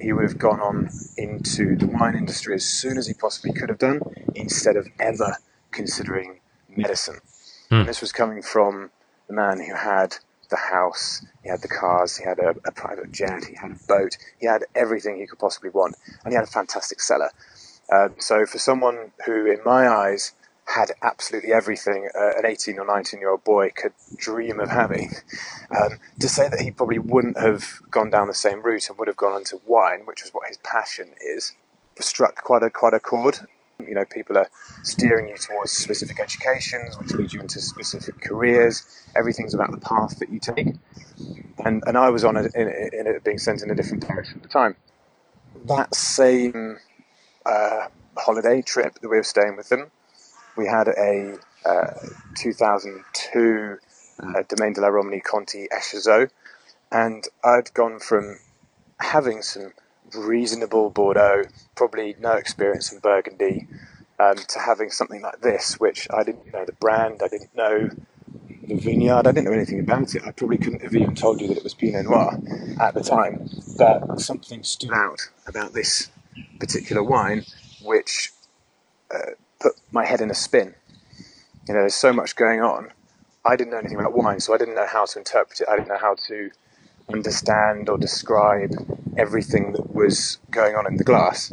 he 0.00 0.12
would 0.12 0.24
have 0.24 0.38
gone 0.38 0.60
on 0.60 0.90
into 1.16 1.76
the 1.76 1.86
wine 1.86 2.16
industry 2.16 2.54
as 2.54 2.64
soon 2.64 2.98
as 2.98 3.06
he 3.06 3.14
possibly 3.14 3.52
could 3.52 3.68
have 3.68 3.78
done, 3.78 4.00
instead 4.34 4.76
of 4.76 4.88
ever 4.98 5.36
considering 5.70 6.40
medicine. 6.76 7.20
Hmm. 7.68 7.74
And 7.76 7.88
this 7.88 8.00
was 8.00 8.12
coming 8.12 8.42
from 8.42 8.90
the 9.28 9.34
man 9.34 9.60
who 9.60 9.74
had 9.74 10.16
the 10.48 10.56
house, 10.56 11.24
he 11.42 11.48
had 11.48 11.62
the 11.62 11.68
cars, 11.68 12.16
he 12.16 12.24
had 12.24 12.38
a, 12.38 12.54
a, 12.64 12.70
private 12.70 13.10
jet, 13.10 13.44
he 13.44 13.54
had 13.54 13.72
a 13.72 13.86
boat, 13.88 14.16
he 14.38 14.46
had 14.46 14.64
everything 14.74 15.16
he 15.16 15.26
could 15.26 15.40
possibly 15.40 15.70
want, 15.70 15.96
and 16.24 16.32
he 16.32 16.36
had 16.36 16.44
a 16.44 16.50
fantastic 16.50 17.00
cellar. 17.00 17.30
Um, 17.92 18.14
so 18.18 18.46
for 18.46 18.58
someone 18.58 19.12
who, 19.24 19.46
in 19.46 19.58
my 19.64 19.88
eyes, 19.88 20.32
had 20.66 20.90
absolutely 21.02 21.52
everything 21.52 22.08
uh, 22.18 22.38
an 22.38 22.44
18 22.44 22.78
or 22.78 22.86
19 22.86 23.20
year 23.20 23.30
old 23.30 23.44
boy 23.44 23.70
could 23.74 23.92
dream 24.16 24.60
of 24.60 24.68
having. 24.68 25.10
Um, 25.70 25.98
to 26.20 26.28
say 26.28 26.48
that 26.48 26.60
he 26.60 26.70
probably 26.70 26.98
wouldn't 26.98 27.38
have 27.38 27.80
gone 27.90 28.10
down 28.10 28.28
the 28.28 28.34
same 28.34 28.62
route 28.62 28.88
and 28.88 28.98
would 28.98 29.08
have 29.08 29.16
gone 29.16 29.38
into 29.38 29.60
wine, 29.66 30.02
which 30.04 30.22
is 30.22 30.30
what 30.30 30.48
his 30.48 30.58
passion 30.58 31.10
is, 31.24 31.54
struck 32.00 32.42
quite 32.42 32.62
a 32.62 32.70
quite 32.70 32.94
a 32.94 33.00
chord. 33.00 33.38
You 33.78 33.94
know, 33.94 34.04
people 34.06 34.38
are 34.38 34.48
steering 34.82 35.28
you 35.28 35.36
towards 35.36 35.70
specific 35.70 36.18
educations, 36.18 36.98
which 36.98 37.12
lead 37.12 37.32
you 37.32 37.40
into 37.40 37.60
specific 37.60 38.20
careers. 38.22 39.04
Everything's 39.14 39.54
about 39.54 39.70
the 39.70 39.78
path 39.78 40.18
that 40.18 40.30
you 40.30 40.40
take. 40.40 40.68
And, 41.64 41.82
and 41.86 41.98
I 41.98 42.08
was 42.08 42.24
on 42.24 42.36
it, 42.36 42.54
in, 42.54 42.68
in 42.68 43.20
being 43.22 43.38
sent 43.38 43.62
in 43.62 43.70
a 43.70 43.74
different 43.74 44.06
direction 44.06 44.38
at 44.38 44.42
the 44.42 44.48
time. 44.48 44.76
That 45.66 45.94
same 45.94 46.78
uh, 47.44 47.88
holiday 48.16 48.62
trip 48.62 48.98
that 49.00 49.08
we 49.08 49.16
were 49.18 49.22
staying 49.22 49.56
with 49.56 49.68
them, 49.68 49.90
we 50.56 50.66
had 50.66 50.88
a 50.88 51.38
uh, 51.64 51.92
2002 52.36 53.78
uh, 54.18 54.42
Domaine 54.48 54.72
de 54.72 54.80
la 54.80 54.88
Romanée 54.88 55.22
Conti 55.22 55.68
Echezeaux, 55.70 56.28
and 56.90 57.24
I'd 57.44 57.72
gone 57.74 57.98
from 57.98 58.38
having 58.98 59.42
some 59.42 59.72
reasonable 60.14 60.90
Bordeaux, 60.90 61.44
probably 61.74 62.16
no 62.20 62.32
experience 62.32 62.92
in 62.92 63.00
Burgundy, 63.00 63.66
um, 64.18 64.36
to 64.36 64.58
having 64.58 64.90
something 64.90 65.20
like 65.20 65.40
this, 65.40 65.78
which 65.78 66.08
I 66.10 66.22
didn't 66.22 66.52
know 66.52 66.64
the 66.64 66.72
brand, 66.72 67.20
I 67.22 67.28
didn't 67.28 67.54
know 67.54 67.90
the 68.66 68.74
vineyard, 68.76 69.26
I 69.26 69.32
didn't 69.32 69.44
know 69.44 69.52
anything 69.52 69.80
about 69.80 70.14
it. 70.14 70.22
I 70.24 70.30
probably 70.30 70.58
couldn't 70.58 70.82
have 70.82 70.94
even 70.94 71.14
told 71.14 71.40
you 71.40 71.48
that 71.48 71.58
it 71.58 71.64
was 71.64 71.74
Pinot 71.74 72.06
Noir 72.06 72.38
at 72.80 72.94
the 72.94 73.02
time, 73.02 73.48
but 73.76 74.20
something 74.20 74.62
stood 74.62 74.92
out 74.92 75.20
about 75.46 75.72
this 75.72 76.10
particular 76.58 77.02
wine, 77.02 77.44
which 77.82 78.32
uh, 79.14 79.32
put 79.60 79.72
my 79.92 80.04
head 80.04 80.20
in 80.20 80.30
a 80.30 80.34
spin. 80.34 80.74
You 81.68 81.74
know, 81.74 81.80
there's 81.80 81.94
so 81.94 82.12
much 82.12 82.36
going 82.36 82.60
on. 82.60 82.90
I 83.44 83.56
didn't 83.56 83.70
know 83.70 83.78
anything 83.78 83.98
about 83.98 84.16
wine, 84.16 84.40
so 84.40 84.54
I 84.54 84.58
didn't 84.58 84.74
know 84.74 84.86
how 84.86 85.04
to 85.06 85.18
interpret 85.18 85.60
it. 85.60 85.68
I 85.68 85.76
didn't 85.76 85.88
know 85.88 85.98
how 85.98 86.16
to 86.28 86.50
understand 87.12 87.88
or 87.88 87.98
describe 87.98 88.72
everything 89.16 89.72
that 89.72 89.94
was 89.94 90.38
going 90.50 90.74
on 90.74 90.86
in 90.86 90.96
the 90.96 91.04
glass. 91.04 91.52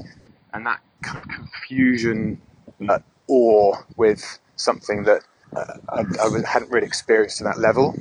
And 0.53 0.65
that 0.65 0.81
confusion, 1.01 2.41
that 2.79 3.03
awe 3.27 3.77
with 3.95 4.39
something 4.55 5.03
that 5.03 5.21
uh, 5.55 5.77
I, 5.89 6.01
I, 6.01 6.47
hadn't 6.47 6.71
really 6.71 6.87
experienced 6.87 7.37
to 7.37 7.43
that 7.43 7.59
level 7.59 7.95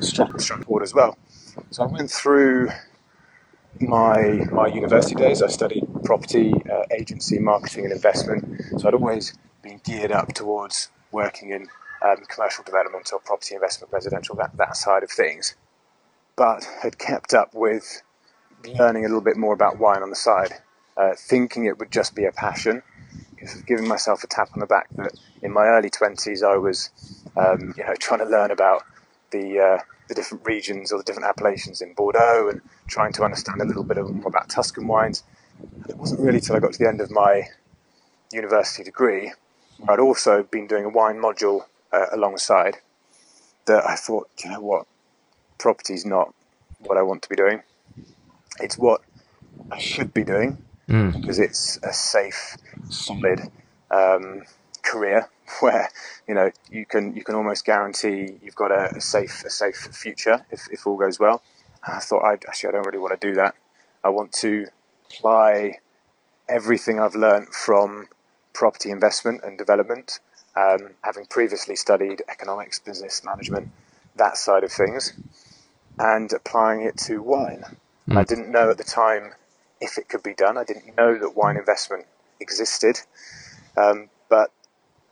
struck, 0.00 0.40
struck 0.40 0.64
as 0.82 0.94
well. 0.94 1.16
So 1.70 1.84
I 1.84 1.86
went 1.86 2.10
through 2.10 2.70
my 3.80 4.46
my 4.50 4.66
university 4.66 5.14
days. 5.14 5.42
I 5.42 5.48
studied 5.48 5.84
property, 6.04 6.52
uh, 6.70 6.84
agency, 6.90 7.38
marketing, 7.38 7.84
and 7.84 7.92
investment. 7.92 8.62
So 8.78 8.88
I'd 8.88 8.94
always 8.94 9.36
been 9.62 9.80
geared 9.84 10.12
up 10.12 10.34
towards 10.34 10.90
working 11.12 11.50
in 11.50 11.68
um, 12.02 12.16
commercial 12.28 12.64
development 12.64 13.10
or 13.12 13.20
property 13.20 13.54
investment, 13.54 13.92
residential, 13.92 14.34
that, 14.36 14.56
that 14.56 14.76
side 14.76 15.02
of 15.02 15.10
things. 15.10 15.56
But 16.36 16.64
had 16.82 16.98
kept 16.98 17.34
up 17.34 17.54
with 17.54 18.02
learning 18.78 19.04
a 19.04 19.08
little 19.08 19.22
bit 19.22 19.36
more 19.36 19.54
about 19.54 19.78
wine 19.78 20.02
on 20.02 20.10
the 20.10 20.16
side, 20.16 20.52
uh, 20.96 21.14
thinking 21.16 21.64
it 21.64 21.78
would 21.78 21.90
just 21.90 22.14
be 22.14 22.24
a 22.24 22.32
passion. 22.32 22.82
Giving 23.66 23.86
myself 23.86 24.24
a 24.24 24.26
tap 24.26 24.50
on 24.54 24.60
the 24.60 24.66
back 24.66 24.88
that 24.96 25.12
in 25.42 25.52
my 25.52 25.66
early 25.66 25.90
20s 25.90 26.42
I 26.42 26.56
was 26.56 26.90
um, 27.36 27.72
you 27.76 27.84
know, 27.84 27.94
trying 27.94 28.18
to 28.18 28.26
learn 28.26 28.50
about 28.50 28.82
the, 29.30 29.60
uh, 29.60 29.78
the 30.08 30.14
different 30.14 30.44
regions 30.46 30.92
or 30.92 30.98
the 30.98 31.04
different 31.04 31.28
appellations 31.28 31.80
in 31.80 31.92
Bordeaux 31.94 32.48
and 32.50 32.60
trying 32.86 33.12
to 33.12 33.24
understand 33.24 33.60
a 33.60 33.64
little 33.64 33.84
bit 33.84 33.98
more 33.98 34.28
about 34.28 34.48
Tuscan 34.48 34.86
wines. 34.86 35.22
And 35.60 35.90
it 35.90 35.96
wasn't 35.96 36.20
really 36.20 36.40
till 36.40 36.56
I 36.56 36.60
got 36.60 36.72
to 36.72 36.78
the 36.78 36.88
end 36.88 37.00
of 37.00 37.10
my 37.10 37.44
university 38.32 38.84
degree 38.84 39.32
where 39.78 39.92
I'd 39.92 40.00
also 40.00 40.42
been 40.42 40.66
doing 40.66 40.84
a 40.84 40.88
wine 40.88 41.16
module 41.16 41.66
uh, 41.92 42.06
alongside 42.12 42.78
that 43.66 43.86
I 43.86 43.96
thought, 43.96 44.28
you 44.42 44.50
know 44.50 44.60
what, 44.60 44.86
property's 45.58 46.04
not 46.04 46.34
what 46.80 46.96
I 46.96 47.02
want 47.02 47.22
to 47.22 47.28
be 47.28 47.36
doing. 47.36 47.62
It's 48.60 48.78
what 48.78 49.02
I 49.70 49.78
should 49.78 50.14
be 50.14 50.24
doing 50.24 50.58
mm. 50.88 51.20
because 51.20 51.38
it's 51.38 51.78
a 51.82 51.92
safe, 51.92 52.56
solid 52.88 53.40
um, 53.90 54.42
career 54.90 55.28
where 55.60 55.88
you 56.26 56.34
know 56.34 56.50
you 56.70 56.84
can 56.86 57.14
you 57.14 57.24
can 57.24 57.34
almost 57.34 57.64
guarantee 57.64 58.38
you've 58.42 58.54
got 58.54 58.70
a, 58.70 58.96
a 58.96 59.00
safe 59.00 59.44
a 59.44 59.50
safe 59.50 59.76
future 59.76 60.44
if, 60.50 60.68
if 60.70 60.86
all 60.86 60.96
goes 60.96 61.18
well. 61.18 61.42
And 61.86 61.96
I 61.96 62.00
thought 62.00 62.22
I 62.24 62.34
actually 62.34 62.70
I 62.70 62.72
don't 62.72 62.86
really 62.86 62.98
want 62.98 63.18
to 63.20 63.28
do 63.28 63.34
that. 63.34 63.54
I 64.04 64.08
want 64.10 64.32
to 64.44 64.66
apply 65.10 65.78
everything 66.48 67.00
I've 67.00 67.14
learned 67.14 67.48
from 67.48 68.08
property 68.52 68.90
investment 68.90 69.42
and 69.44 69.58
development, 69.58 70.20
um, 70.56 70.90
having 71.02 71.26
previously 71.26 71.76
studied 71.76 72.22
economics, 72.28 72.78
business 72.78 73.22
management, 73.24 73.68
that 74.16 74.36
side 74.36 74.64
of 74.64 74.72
things, 74.72 75.12
and 75.98 76.32
applying 76.32 76.82
it 76.82 76.96
to 76.98 77.22
wine. 77.22 77.64
Mm. 78.08 78.16
I 78.16 78.24
didn't 78.24 78.50
know 78.50 78.70
at 78.70 78.78
the 78.78 78.84
time 78.84 79.32
if 79.80 79.98
it 79.98 80.08
could 80.08 80.22
be 80.22 80.34
done. 80.34 80.56
I 80.56 80.64
didn't 80.64 80.96
know 80.96 81.18
that 81.18 81.36
wine 81.36 81.56
investment 81.56 82.06
existed. 82.40 83.00
Um, 83.76 84.08
but 84.28 84.50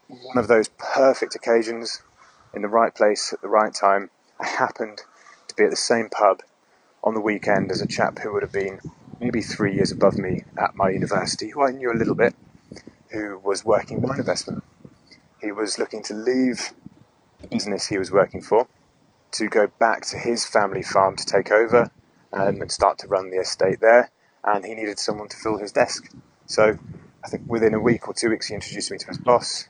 one 0.09 0.39
of 0.39 0.49
those 0.49 0.69
perfect 0.69 1.35
occasions 1.35 2.03
in 2.55 2.63
the 2.63 2.69
right 2.69 2.95
place 2.95 3.33
at 3.33 3.41
the 3.43 3.49
right 3.49 3.75
time, 3.75 4.11
I 4.41 4.47
happened 4.47 5.03
to 5.49 5.55
be 5.55 5.65
at 5.65 5.71
the 5.71 5.77
same 5.77 6.09
pub 6.09 6.43
on 7.03 7.15
the 7.15 7.21
weekend 7.21 7.71
as 7.71 7.81
a 7.81 7.87
chap 7.87 8.19
who 8.19 8.33
would 8.33 8.43
have 8.43 8.53
been 8.53 8.81
maybe 9.21 9.41
three 9.41 9.75
years 9.75 9.93
above 9.93 10.19
me 10.19 10.45
at 10.59 10.75
my 10.75 10.91
university, 10.91 11.51
who 11.51 11.63
I 11.63 11.71
knew 11.71 11.91
a 11.93 11.95
little 11.95 12.15
bit, 12.15 12.35
who 13.11 13.39
was 13.39 13.65
working 13.65 14.01
wine 14.01 14.19
investment. 14.19 14.63
He 15.41 15.53
was 15.53 15.79
looking 15.79 16.03
to 16.05 16.15
leave 16.15 16.73
the 17.41 17.49
business 17.49 17.87
he 17.87 17.99
was 17.99 18.11
working 18.11 18.43
for 18.43 18.67
to 19.33 19.49
go 19.49 19.67
back 19.79 20.03
to 20.07 20.19
his 20.19 20.47
family 20.47 20.83
farm 20.83 21.17
to 21.17 21.25
take 21.25 21.51
over 21.51 21.91
um, 22.33 22.61
and 22.61 22.71
start 22.73 22.99
to 22.99 23.09
run 23.09 23.31
the 23.31 23.39
estate 23.39 23.81
there. 23.81 24.11
And 24.45 24.65
he 24.65 24.75
needed 24.75 24.99
someone 24.99 25.29
to 25.29 25.37
fill 25.37 25.59
his 25.59 25.73
desk. 25.73 26.11
So 26.47 26.79
I 27.25 27.29
think 27.29 27.43
within 27.49 27.75
a 27.75 27.81
week 27.81 28.09
or 28.09 28.15
two 28.15 28.31
weeks, 28.31 28.47
he 28.47 28.55
introduced 28.55 28.91
me 28.91 28.99
to 28.99 29.07
his 29.07 29.19
boss. 29.19 29.69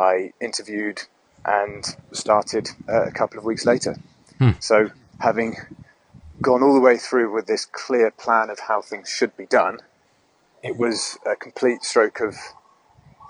I 0.00 0.32
interviewed 0.40 1.02
and 1.44 1.84
started 2.12 2.68
uh, 2.88 3.04
a 3.04 3.10
couple 3.10 3.38
of 3.38 3.44
weeks 3.44 3.66
later. 3.66 3.96
Hmm. 4.38 4.50
So 4.60 4.90
having 5.20 5.56
gone 6.40 6.62
all 6.62 6.74
the 6.74 6.80
way 6.80 6.96
through 6.96 7.32
with 7.32 7.46
this 7.46 7.64
clear 7.66 8.10
plan 8.10 8.50
of 8.50 8.60
how 8.60 8.80
things 8.82 9.08
should 9.08 9.36
be 9.36 9.46
done, 9.46 9.78
it 10.62 10.76
was 10.76 11.18
a 11.26 11.36
complete 11.36 11.82
stroke 11.82 12.20
of 12.20 12.36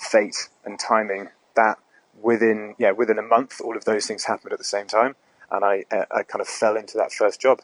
fate 0.00 0.48
and 0.64 0.78
timing 0.78 1.28
that 1.54 1.78
within 2.20 2.74
yeah 2.78 2.90
within 2.90 3.18
a 3.18 3.22
month 3.22 3.60
all 3.60 3.76
of 3.76 3.84
those 3.84 4.06
things 4.06 4.24
happened 4.24 4.52
at 4.52 4.58
the 4.58 4.64
same 4.64 4.86
time 4.86 5.14
and 5.50 5.64
I 5.64 5.84
uh, 5.90 6.04
I 6.10 6.22
kind 6.22 6.40
of 6.40 6.48
fell 6.48 6.76
into 6.76 6.96
that 6.98 7.12
first 7.12 7.40
job 7.40 7.60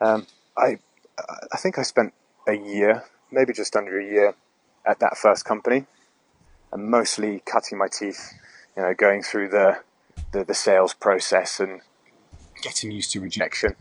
um, 0.00 0.26
I 0.56 0.78
I 1.52 1.56
think 1.56 1.78
I 1.78 1.82
spent 1.82 2.14
a 2.46 2.54
year 2.54 3.04
maybe 3.30 3.52
just 3.52 3.74
under 3.76 3.98
a 3.98 4.04
year 4.04 4.34
at 4.84 5.00
that 5.00 5.16
first 5.18 5.44
company 5.44 5.86
and 6.76 6.90
mostly 6.90 7.42
cutting 7.46 7.78
my 7.78 7.88
teeth 7.88 8.34
you 8.76 8.82
know 8.82 8.94
going 8.94 9.22
through 9.22 9.48
the 9.48 9.78
the, 10.32 10.44
the 10.44 10.54
sales 10.54 10.92
process 10.92 11.58
and 11.58 11.80
getting 12.62 12.90
used 12.90 13.10
to 13.10 13.20
rejection 13.20 13.74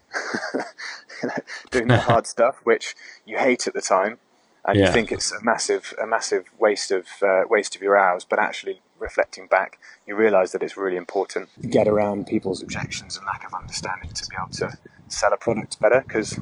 doing 1.72 1.88
the 1.88 1.98
hard 1.98 2.26
stuff 2.36 2.60
which 2.64 2.96
you 3.26 3.38
hate 3.38 3.68
at 3.68 3.74
the 3.74 3.82
time 3.82 4.18
and 4.66 4.78
yeah. 4.78 4.88
you 4.88 4.92
think 4.92 5.12
it's 5.12 5.32
a 5.32 5.44
massive 5.44 5.94
a 6.02 6.08
massive 6.08 6.46
waste 6.58 6.92
of 6.92 7.06
uh, 7.22 7.44
waste 7.50 7.76
of 7.76 7.82
your 7.82 7.98
hours 7.98 8.26
but 8.26 8.40
actually 8.40 8.82
reflecting 8.98 9.46
back 9.48 9.78
you 10.08 10.16
realize 10.16 10.52
that 10.54 10.64
it's 10.64 10.78
really 10.78 10.98
important 10.98 11.50
to 11.62 11.68
get 11.68 11.88
around 11.88 12.26
people's 12.26 12.62
objections 12.64 13.18
and 13.18 13.26
lack 13.26 13.46
of 13.46 13.54
understanding 13.54 14.10
to 14.12 14.26
be 14.28 14.36
able 14.38 14.52
to 14.52 14.78
sell 15.10 15.34
a 15.34 15.38
product 15.38 15.80
better 15.82 16.02
because 16.08 16.40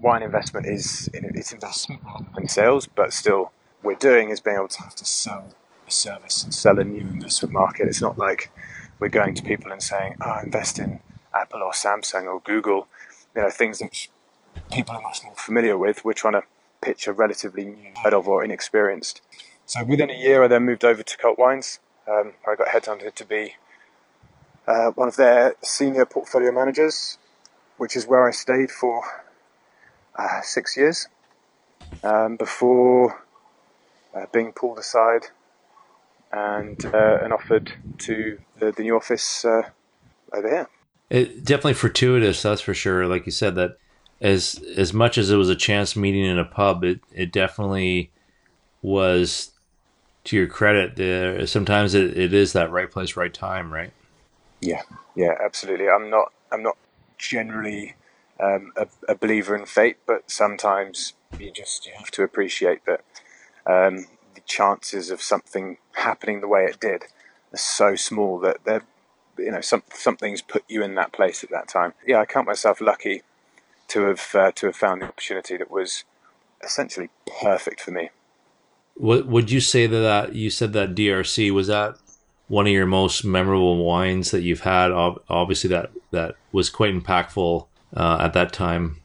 wine 0.00 0.22
investment 0.22 0.66
is 0.66 1.10
it's 1.12 1.52
investment 1.52 2.00
rather 2.04 2.26
than 2.34 2.48
sales 2.48 2.86
but 2.86 3.12
still 3.12 3.52
we're 3.82 3.94
doing 3.94 4.30
is 4.30 4.40
being 4.40 4.56
able 4.56 4.68
to 4.68 4.82
have 4.82 4.94
to 4.94 5.04
sell 5.04 5.44
a 5.90 5.92
service 5.92 6.42
and 6.44 6.54
selling 6.54 6.88
a 6.88 6.90
new 6.90 7.00
investment 7.00 7.52
market 7.52 7.88
it's 7.88 8.02
not 8.02 8.16
like 8.16 8.50
we're 8.98 9.08
going 9.08 9.34
to 9.34 9.42
people 9.42 9.70
and 9.72 9.82
saying 9.82 10.14
oh 10.24 10.38
invest 10.42 10.78
in 10.78 11.00
apple 11.34 11.62
or 11.62 11.72
samsung 11.72 12.24
or 12.24 12.40
google 12.40 12.88
you 13.34 13.42
know 13.42 13.50
things 13.50 13.78
that 13.78 14.08
people 14.72 14.94
are 14.94 15.02
much 15.02 15.22
more 15.24 15.34
familiar 15.36 15.76
with 15.76 16.04
we're 16.04 16.12
trying 16.12 16.34
to 16.34 16.42
pitch 16.80 17.06
a 17.06 17.12
relatively 17.12 17.64
new 17.64 17.92
head 18.02 18.14
of 18.14 18.28
or 18.28 18.44
inexperienced. 18.44 19.20
So 19.66 19.84
within 19.84 20.10
a 20.10 20.14
year, 20.14 20.44
I 20.44 20.48
then 20.48 20.64
moved 20.64 20.84
over 20.84 21.02
to 21.02 21.16
Cult 21.16 21.38
Wines. 21.38 21.80
Um, 22.08 22.32
I 22.46 22.56
got 22.56 22.68
headhunted 22.68 23.14
to 23.14 23.24
be 23.24 23.54
uh, 24.66 24.90
one 24.90 25.08
of 25.08 25.16
their 25.16 25.54
senior 25.62 26.06
portfolio 26.06 26.50
managers, 26.52 27.18
which 27.76 27.96
is 27.96 28.06
where 28.06 28.26
I 28.26 28.32
stayed 28.32 28.70
for 28.70 29.02
uh, 30.16 30.40
six 30.42 30.76
years 30.76 31.08
um, 32.02 32.36
before 32.36 33.22
uh, 34.14 34.26
being 34.32 34.52
pulled 34.52 34.78
aside 34.78 35.26
and 36.32 36.84
uh, 36.86 37.18
and 37.22 37.32
offered 37.32 37.72
to 37.98 38.38
the, 38.58 38.72
the 38.72 38.82
new 38.82 38.96
office 38.96 39.44
uh, 39.44 39.62
over 40.32 40.48
here. 40.48 40.68
It 41.08 41.44
definitely 41.44 41.74
fortuitous, 41.74 42.42
that's 42.42 42.60
for 42.60 42.74
sure. 42.74 43.06
Like 43.06 43.26
you 43.26 43.32
said, 43.32 43.56
that 43.56 43.78
as 44.20 44.62
as 44.76 44.92
much 44.92 45.18
as 45.18 45.30
it 45.30 45.36
was 45.36 45.48
a 45.48 45.56
chance 45.56 45.96
meeting 45.96 46.24
in 46.24 46.38
a 46.38 46.44
pub, 46.44 46.84
it 46.84 47.00
it 47.12 47.32
definitely 47.32 48.12
was 48.82 49.50
to 50.24 50.36
your 50.36 50.46
credit. 50.46 50.96
There 50.96 51.46
sometimes 51.46 51.94
it, 51.94 52.16
it 52.16 52.32
is 52.32 52.52
that 52.52 52.70
right 52.70 52.90
place, 52.90 53.16
right 53.16 53.32
time, 53.32 53.72
right? 53.72 53.92
Yeah, 54.60 54.82
yeah, 55.16 55.34
absolutely. 55.42 55.88
I'm 55.88 56.10
not 56.10 56.32
I'm 56.52 56.62
not 56.62 56.76
generally 57.18 57.96
um, 58.38 58.72
a, 58.76 58.86
a, 59.08 59.14
believer 59.14 59.54
in 59.54 59.66
fate, 59.66 59.98
but 60.06 60.30
sometimes 60.30 61.14
you 61.38 61.50
just 61.50 61.86
you 61.86 61.92
have 61.96 62.10
to 62.12 62.22
appreciate 62.22 62.80
that 62.86 63.04
um, 63.66 64.06
chances 64.50 65.10
of 65.10 65.22
something 65.22 65.78
happening 65.92 66.40
the 66.40 66.48
way 66.48 66.64
it 66.64 66.80
did 66.80 67.04
are 67.52 67.58
so 67.58 67.94
small 67.94 68.38
that 68.40 68.58
they're 68.64 68.82
you 69.38 69.50
know 69.50 69.60
some 69.60 69.82
something's 69.94 70.42
put 70.42 70.64
you 70.68 70.82
in 70.82 70.96
that 70.96 71.12
place 71.12 71.42
at 71.44 71.50
that 71.50 71.68
time. 71.68 71.94
Yeah, 72.06 72.18
I 72.18 72.26
count 72.26 72.46
myself 72.46 72.80
lucky 72.80 73.22
to 73.88 74.02
have 74.02 74.34
uh, 74.34 74.52
to 74.52 74.66
have 74.66 74.76
found 74.76 75.02
the 75.02 75.06
opportunity 75.06 75.56
that 75.56 75.70
was 75.70 76.04
essentially 76.62 77.08
perfect 77.40 77.80
for 77.80 77.92
me. 77.92 78.10
What 78.94 79.26
would 79.26 79.50
you 79.50 79.60
say 79.60 79.86
that, 79.86 80.00
that 80.00 80.34
you 80.34 80.50
said 80.50 80.74
that 80.74 80.94
DRC 80.94 81.50
was 81.52 81.68
that 81.68 81.96
one 82.48 82.66
of 82.66 82.72
your 82.72 82.86
most 82.86 83.24
memorable 83.24 83.82
wines 83.82 84.30
that 84.32 84.42
you've 84.42 84.60
had? 84.60 84.90
Obviously, 84.90 85.70
that 85.70 85.90
that 86.10 86.34
was 86.52 86.68
quite 86.68 86.92
impactful 86.92 87.66
uh, 87.96 88.18
at 88.20 88.32
that 88.34 88.52
time. 88.52 88.96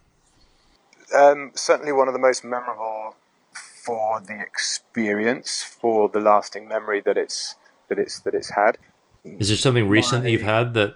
Um, 1.15 1.51
certainly, 1.53 1.91
one 1.91 2.07
of 2.07 2.13
the 2.13 2.19
most 2.19 2.43
memorable 2.43 3.15
for 3.85 4.19
the 4.21 4.39
experience, 4.39 5.61
for 5.61 6.09
the 6.09 6.19
lasting 6.19 6.67
memory 6.67 7.01
that 7.01 7.17
it's 7.17 7.55
that 7.87 7.99
it's 7.99 8.19
that 8.21 8.33
it's 8.33 8.49
had. 8.49 8.77
Is 9.23 9.49
there 9.49 9.57
something 9.57 9.87
recent 9.87 10.23
that 10.23 10.31
you've 10.31 10.41
had 10.41 10.73
that? 10.73 10.95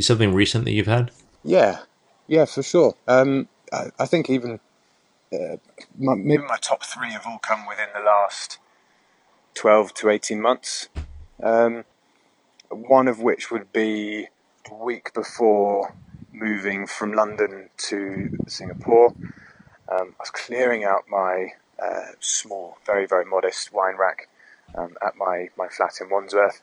Something 0.00 0.34
recent 0.34 0.64
that 0.64 0.72
you've 0.72 0.86
had? 0.86 1.10
Yeah, 1.42 1.80
yeah, 2.26 2.44
for 2.44 2.62
sure. 2.62 2.94
Um, 3.08 3.48
I, 3.72 3.90
I, 3.98 4.06
think 4.06 4.28
even 4.28 4.60
uh, 5.32 5.56
my, 5.98 6.14
maybe 6.14 6.42
my 6.42 6.58
top 6.60 6.84
three 6.84 7.10
have 7.12 7.26
all 7.26 7.38
come 7.38 7.66
within 7.66 7.88
the 7.94 8.02
last 8.02 8.58
twelve 9.54 9.94
to 9.94 10.10
eighteen 10.10 10.40
months. 10.40 10.88
Um, 11.42 11.84
one 12.68 13.08
of 13.08 13.20
which 13.20 13.50
would 13.50 13.72
be 13.72 14.28
a 14.70 14.74
week 14.74 15.12
before 15.14 15.94
moving 16.32 16.86
from 16.86 17.12
London 17.12 17.70
to 17.76 18.36
Singapore. 18.46 19.14
Um, 19.88 20.14
I 20.18 20.20
was 20.20 20.30
clearing 20.30 20.84
out 20.84 21.04
my 21.08 21.48
uh, 21.84 22.12
small, 22.20 22.78
very, 22.86 23.06
very 23.06 23.24
modest 23.24 23.72
wine 23.72 23.96
rack 23.98 24.28
um, 24.76 24.96
at 25.06 25.16
my, 25.16 25.48
my 25.58 25.68
flat 25.68 25.92
in 26.00 26.08
Wandsworth. 26.10 26.60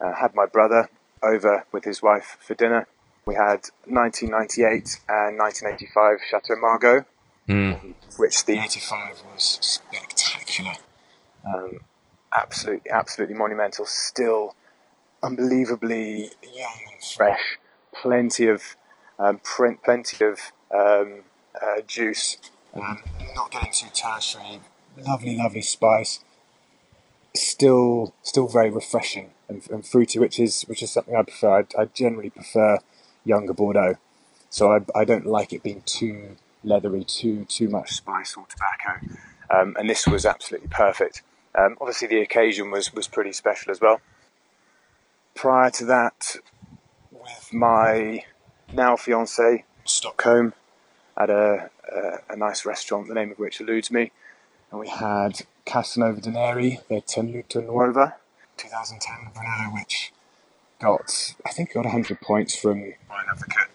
Uh, 0.00 0.14
had 0.14 0.34
my 0.34 0.46
brother 0.46 0.88
over 1.22 1.64
with 1.72 1.84
his 1.84 2.02
wife 2.02 2.36
for 2.40 2.54
dinner. 2.54 2.86
We 3.26 3.34
had 3.34 3.68
1998 3.86 5.00
and 5.08 5.38
1985 5.38 6.18
Chateau 6.30 6.56
Margaux, 6.60 7.04
Mm. 7.46 7.92
which 8.16 8.46
the 8.46 8.58
85 8.58 9.22
was 9.34 9.58
spectacular. 9.60 10.72
Um, 11.46 11.80
absolutely, 12.32 12.90
absolutely 12.90 13.36
monumental. 13.36 13.84
Still 13.84 14.54
unbelievably 15.22 16.30
young 16.42 16.78
and 16.92 17.02
fresh. 17.16 17.58
Plenty 17.94 18.48
of, 18.48 18.76
um, 19.18 19.40
pr- 19.44 19.74
plenty 19.84 20.24
of 20.24 20.40
um, 20.74 21.20
uh, 21.60 21.82
juice. 21.86 22.38
Um, 22.74 23.02
not 23.34 23.50
getting 23.50 23.72
too 23.72 23.88
tertiary. 23.92 24.60
Lovely, 24.96 25.36
lovely 25.36 25.62
spice. 25.62 26.20
Still, 27.34 28.14
still 28.22 28.46
very 28.46 28.70
refreshing 28.70 29.30
and, 29.48 29.68
and 29.70 29.86
fruity, 29.86 30.18
which 30.18 30.38
is 30.38 30.62
which 30.62 30.82
is 30.82 30.92
something 30.92 31.16
I 31.16 31.22
prefer. 31.22 31.60
I, 31.60 31.82
I 31.82 31.84
generally 31.86 32.30
prefer 32.30 32.78
younger 33.24 33.52
Bordeaux, 33.52 33.96
so 34.50 34.72
I, 34.72 34.80
I 34.94 35.04
don't 35.04 35.26
like 35.26 35.52
it 35.52 35.62
being 35.62 35.82
too 35.84 36.36
leathery, 36.62 37.04
too 37.04 37.44
too 37.46 37.68
much 37.68 37.92
spice 37.92 38.36
or 38.36 38.46
tobacco. 38.46 39.16
Um, 39.50 39.76
and 39.78 39.90
this 39.90 40.06
was 40.06 40.24
absolutely 40.24 40.68
perfect. 40.68 41.22
Um, 41.56 41.76
obviously, 41.80 42.08
the 42.08 42.20
occasion 42.20 42.70
was 42.70 42.92
was 42.94 43.08
pretty 43.08 43.32
special 43.32 43.72
as 43.72 43.80
well. 43.80 44.00
Prior 45.34 45.70
to 45.70 45.84
that, 45.86 46.36
with 47.10 47.52
my 47.52 48.24
now 48.72 48.96
fiance 48.96 49.64
Stockholm, 49.84 50.54
at 51.16 51.30
a, 51.30 51.70
a 51.90 52.32
a 52.32 52.36
nice 52.36 52.64
restaurant, 52.64 53.08
the 53.08 53.14
name 53.14 53.30
of 53.30 53.38
which 53.38 53.60
eludes 53.60 53.90
me, 53.90 54.10
and 54.70 54.80
we 54.80 54.88
had 54.88 55.42
Casanova 55.64 56.20
di 56.20 56.30
Neri, 56.30 56.80
the 56.88 57.00
Tenuta 57.00 57.64
Nuova, 57.64 58.16
2010 58.56 59.32
Brunello, 59.32 59.74
which 59.74 60.12
got 60.80 61.34
I 61.46 61.50
think 61.50 61.72
got 61.72 61.84
100 61.84 62.20
points 62.20 62.56
from 62.56 62.80
Wine 62.80 63.26
Advocate, 63.30 63.68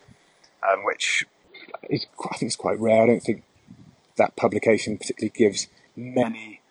um, 0.68 0.84
which 0.84 1.26
is 1.90 2.06
I 2.20 2.38
think 2.38 2.50
it's 2.50 2.56
quite 2.56 2.80
rare. 2.80 3.04
I 3.04 3.08
don't 3.08 3.24
think 3.24 3.44
that 4.18 4.36
publication 4.36 4.98
particularly 4.98 5.34
gives 5.36 5.68
many 5.96 6.62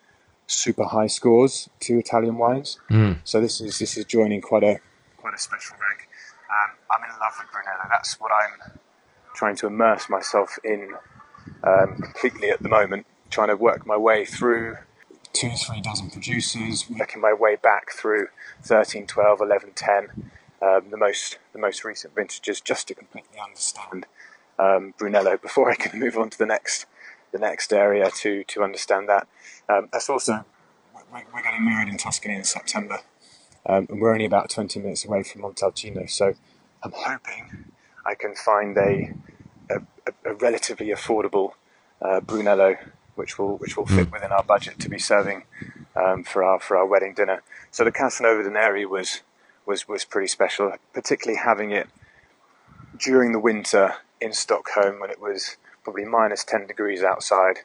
super 0.47 0.85
high 0.85 1.07
scores 1.07 1.69
to 1.81 1.99
Italian 1.99 2.37
wines. 2.39 2.79
Mm. 2.91 3.19
So 3.25 3.41
this 3.41 3.61
is 3.61 3.79
this 3.79 3.97
is 3.97 4.05
joining 4.05 4.41
quite 4.41 4.65
a 4.65 4.81
quite 5.17 5.35
a 5.35 5.39
special 5.39 5.77
rank. 5.81 6.09
Um, 6.51 6.77
I'm 6.91 7.05
in 7.05 7.19
love 7.21 7.35
with 7.39 7.53
Brunello. 7.53 7.89
That's 7.91 8.19
what 8.21 8.31
I'm 8.33 8.79
trying 9.39 9.55
to 9.55 9.69
immerse 9.69 10.11
myself 10.11 10.59
in 10.65 10.95
um, 11.63 11.95
completely 11.99 12.51
at 12.51 12.61
the 12.61 12.69
moment. 12.69 13.07
Trying 13.31 13.49
to 13.49 13.57
work 13.57 13.87
my 13.87 13.97
way 13.97 14.25
through 14.25 14.79
two, 15.33 15.51
three 15.51 15.81
dozen 15.81 16.11
producers, 16.11 16.91
working 16.91 17.21
my 17.21 17.33
way 17.33 17.55
back 17.55 17.93
through 17.93 18.29
13, 18.63 19.07
12, 19.07 19.41
11, 19.41 19.73
10, 19.77 20.09
um, 20.61 20.91
the 20.91 20.97
most 20.97 21.39
the 21.53 21.59
most 21.59 21.85
recent 21.85 22.17
vintages, 22.17 22.61
just 22.61 22.89
to 22.89 22.95
completely 22.95 23.39
understand 23.39 24.07
um, 24.59 24.95
Brunello 24.99 25.37
before 25.37 25.71
I 25.71 25.77
can 25.77 26.01
move 26.01 26.17
on 26.17 26.31
to 26.31 26.39
the 26.39 26.47
next 26.47 26.87
the 27.31 27.39
next 27.39 27.73
area 27.73 28.11
to 28.11 28.43
to 28.43 28.65
understand 28.65 29.09
that. 29.09 29.29
Um, 29.69 29.89
that's 29.93 30.11
also 30.11 30.45
we're, 31.13 31.43
getting 31.43 31.65
married 31.65 31.89
in 31.89 31.97
Tuscany 31.97 32.35
in 32.35 32.45
September, 32.45 33.01
um, 33.67 33.87
and 33.89 34.01
we're 34.01 34.13
only 34.13 34.25
about 34.25 34.51
20 34.51 34.81
minutes 34.81 35.05
away 35.05 35.23
from 35.23 35.43
Montalcino. 35.43 36.11
So 36.11 36.35
I'm 36.83 36.93
hoping 36.93 37.73
I 38.11 38.15
can 38.15 38.35
find 38.35 38.77
a 38.77 39.13
a, 39.71 39.77
a- 40.31 40.35
relatively 40.35 40.89
affordable 40.99 41.49
uh, 42.01 42.21
Brunello, 42.21 42.77
which 43.17 43.39
will 43.39 43.55
which 43.59 43.77
will 43.77 43.87
fit 43.87 44.11
within 44.11 44.33
our 44.33 44.43
budget 44.55 44.79
to 44.81 44.89
be 44.89 44.99
serving 44.99 45.45
um, 45.95 46.25
for 46.25 46.43
our 46.43 46.59
for 46.59 46.77
our 46.79 46.87
wedding 46.87 47.15
dinner. 47.15 47.43
So 47.71 47.85
the 47.85 47.93
Casanova 47.93 48.43
di 48.43 48.51
Neri 48.51 48.87
was 48.87 49.21
was 49.67 49.87
was 49.87 50.05
pretty 50.05 50.29
special, 50.29 50.73
particularly 50.95 51.39
having 51.39 51.71
it 51.71 51.89
during 52.99 53.33
the 53.33 53.39
winter 53.51 53.95
in 54.21 54.33
Stockholm 54.33 55.01
when 55.01 55.11
it 55.11 55.21
was 55.21 55.57
probably 55.85 56.05
minus 56.05 56.45
10 56.45 56.67
degrees 56.67 57.03
outside, 57.03 57.59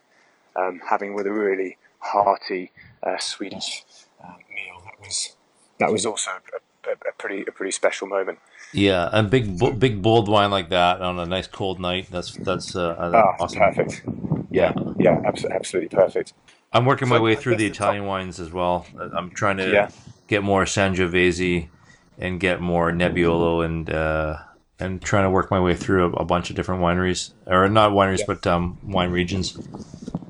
um, 0.56 0.82
having 0.90 1.14
with 1.16 1.26
a 1.26 1.32
really 1.32 1.78
hearty 2.00 2.72
uh, 3.02 3.18
Swedish 3.18 3.84
uh, 4.24 4.36
meal. 4.54 4.82
That 4.86 5.00
was 5.00 5.36
that 5.80 5.92
was 5.92 6.06
also 6.06 6.32
a, 6.32 6.60
a, 6.88 6.92
a 7.10 7.14
pretty 7.18 7.44
a 7.48 7.52
pretty 7.52 7.72
special 7.72 8.08
moment. 8.08 8.40
Yeah, 8.74 9.10
and 9.12 9.30
big 9.30 9.58
big 9.80 10.02
bold 10.02 10.28
wine 10.28 10.52
like 10.52 10.70
that 10.70 11.02
on 11.02 11.20
a 11.20 11.26
nice 11.26 11.48
cold 11.48 11.80
night. 11.80 12.08
That's 12.12 12.32
that's 12.38 12.76
uh, 12.76 12.90
uh, 12.90 13.12
Ah, 13.14 13.36
awesome. 13.44 13.60
perfect. 13.60 14.04
Yeah, 14.52 14.74
yeah, 15.00 15.20
abso- 15.22 15.52
absolutely 15.54 15.90
perfect. 15.96 16.34
I'm 16.72 16.86
working 16.86 17.08
my 17.08 17.18
So 17.18 17.24
way 17.24 17.36
through 17.36 17.58
the 17.58 17.68
Italian 17.68 18.06
wines 18.06 18.40
as 18.40 18.52
well. 18.52 18.86
I'm 19.16 19.30
trying 19.32 19.58
to 19.58 19.70
Yeah. 19.72 19.90
get 20.28 20.44
more 20.44 20.66
Sangiovese 20.66 21.70
and 22.18 22.40
get 22.40 22.62
more 22.62 22.92
Nebbiolo 22.92 23.64
and 23.66 23.90
uh, 23.90 24.38
and 24.80 25.02
trying 25.02 25.24
to 25.24 25.30
work 25.30 25.52
my 25.52 25.60
way 25.60 25.76
through 25.76 26.06
a, 26.06 26.12
a 26.14 26.26
bunch 26.26 26.50
of 26.50 26.56
different 26.56 26.82
wineries 26.82 27.34
or 27.46 27.70
not 27.70 27.92
wineries 27.92 28.20
Yeah. 28.20 28.26
but 28.28 28.48
um, 28.48 28.78
wine 28.84 29.12
regions. 29.12 29.58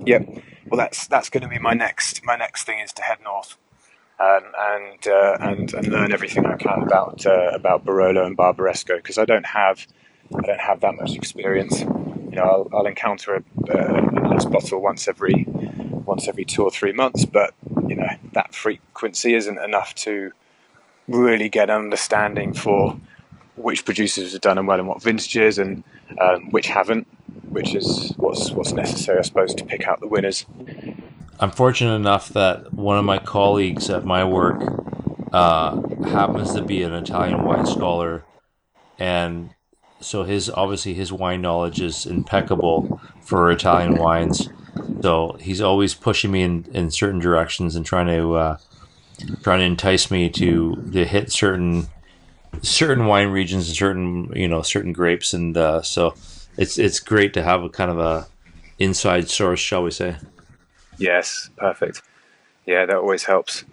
Yep. 0.05 0.27
Well, 0.67 0.77
that's 0.77 1.07
that's 1.07 1.29
going 1.29 1.43
to 1.43 1.49
be 1.49 1.59
my 1.59 1.73
next 1.73 2.23
my 2.25 2.35
next 2.35 2.63
thing 2.65 2.79
is 2.79 2.91
to 2.93 3.01
head 3.03 3.19
north, 3.23 3.57
and, 4.57 5.07
uh, 5.07 5.37
and 5.39 5.73
and 5.73 5.87
learn 5.87 6.11
everything 6.11 6.45
I 6.45 6.55
can 6.55 6.83
about 6.83 7.25
uh, 7.25 7.51
about 7.53 7.85
Barolo 7.85 8.25
and 8.25 8.37
Barbaresco 8.37 8.97
because 8.97 9.17
I 9.17 9.25
don't 9.25 9.45
have 9.45 9.87
I 10.35 10.41
don't 10.41 10.61
have 10.61 10.79
that 10.81 10.95
much 10.95 11.15
experience. 11.15 11.81
You 11.81 12.39
know, 12.39 12.43
I'll, 12.43 12.69
I'll 12.73 12.85
encounter 12.87 13.35
a, 13.35 13.43
a, 13.69 14.07
a 14.07 14.29
nice 14.29 14.45
bottle 14.45 14.81
once 14.81 15.07
every 15.07 15.45
once 15.47 16.27
every 16.27 16.45
two 16.45 16.63
or 16.63 16.71
three 16.71 16.93
months, 16.93 17.25
but 17.25 17.53
you 17.87 17.95
know 17.95 18.09
that 18.33 18.53
frequency 18.53 19.35
isn't 19.35 19.57
enough 19.59 19.93
to 19.95 20.31
really 21.07 21.49
get 21.49 21.69
an 21.69 21.75
understanding 21.77 22.53
for 22.53 22.99
which 23.55 23.85
producers 23.85 24.33
have 24.33 24.41
done 24.41 24.55
them 24.55 24.65
well 24.65 24.79
and 24.79 24.87
what 24.87 25.01
vintages 25.01 25.57
and 25.57 25.83
um, 26.19 26.49
which 26.51 26.67
haven't, 26.67 27.07
which 27.49 27.75
is 27.75 28.13
what's 28.17 28.51
what's 28.51 28.73
necessary, 28.73 29.19
I 29.19 29.21
suppose, 29.21 29.53
to 29.55 29.65
pick 29.65 29.87
out 29.87 29.99
the 29.99 30.07
winners. 30.07 30.45
I'm 31.43 31.51
fortunate 31.51 31.95
enough 31.95 32.29
that 32.29 32.73
one 32.73 32.97
of 32.97 33.03
my 33.03 33.17
colleagues 33.17 33.89
at 33.89 34.05
my 34.05 34.23
work 34.23 34.61
uh, 35.33 35.75
happens 36.05 36.53
to 36.53 36.61
be 36.61 36.83
an 36.83 36.93
Italian 36.93 37.43
wine 37.43 37.65
scholar, 37.65 38.23
and 38.97 39.49
so 39.99 40.23
his 40.23 40.49
obviously 40.49 40.93
his 40.93 41.11
wine 41.11 41.41
knowledge 41.41 41.81
is 41.81 42.05
impeccable 42.05 43.01
for 43.19 43.51
Italian 43.51 43.97
wines. 43.97 44.47
So 45.01 45.35
he's 45.37 45.59
always 45.59 45.93
pushing 45.93 46.31
me 46.31 46.43
in, 46.43 46.65
in 46.71 46.91
certain 46.91 47.19
directions 47.19 47.75
and 47.75 47.85
trying 47.85 48.07
to 48.07 48.35
uh, 48.35 48.57
trying 49.41 49.59
to 49.59 49.65
entice 49.65 50.09
me 50.09 50.29
to 50.29 50.77
to 50.93 51.03
hit 51.03 51.29
certain 51.29 51.87
certain 52.61 53.05
wine 53.05 53.27
regions 53.27 53.67
and 53.67 53.75
certain 53.75 54.31
you 54.33 54.47
know 54.47 54.61
certain 54.61 54.93
grapes, 54.93 55.33
and 55.33 55.57
uh, 55.57 55.81
so 55.81 56.15
it's 56.57 56.77
it's 56.77 57.01
great 57.01 57.33
to 57.33 57.43
have 57.43 57.63
a 57.63 57.69
kind 57.69 57.91
of 57.91 57.99
a 57.99 58.27
inside 58.79 59.29
source, 59.29 59.59
shall 59.59 59.83
we 59.83 59.91
say? 59.91 60.15
Yes, 61.03 61.49
perfect. 61.57 62.01
Yeah, 62.65 62.85
that 62.85 62.95
always 62.95 63.23
helps. 63.25 63.65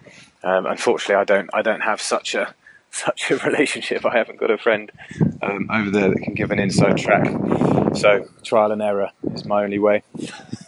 Um, 0.43 0.65
unfortunately, 0.65 1.15
I 1.15 1.23
don't. 1.23 1.49
I 1.53 1.61
don't 1.61 1.81
have 1.81 2.01
such 2.01 2.35
a 2.35 2.53
such 2.91 3.31
a 3.31 3.37
relationship. 3.37 4.05
I 4.05 4.17
haven't 4.17 4.37
got 4.39 4.51
a 4.51 4.57
friend 4.57 4.91
um, 5.41 5.69
over 5.71 5.89
there 5.89 6.09
that 6.09 6.21
can 6.23 6.33
give 6.33 6.51
an 6.51 6.59
inside 6.59 6.97
track. 6.97 7.25
So 7.95 8.27
trial 8.43 8.71
and 8.73 8.81
error 8.81 9.11
is 9.33 9.45
my 9.45 9.63
only 9.63 9.79
way. 9.79 10.03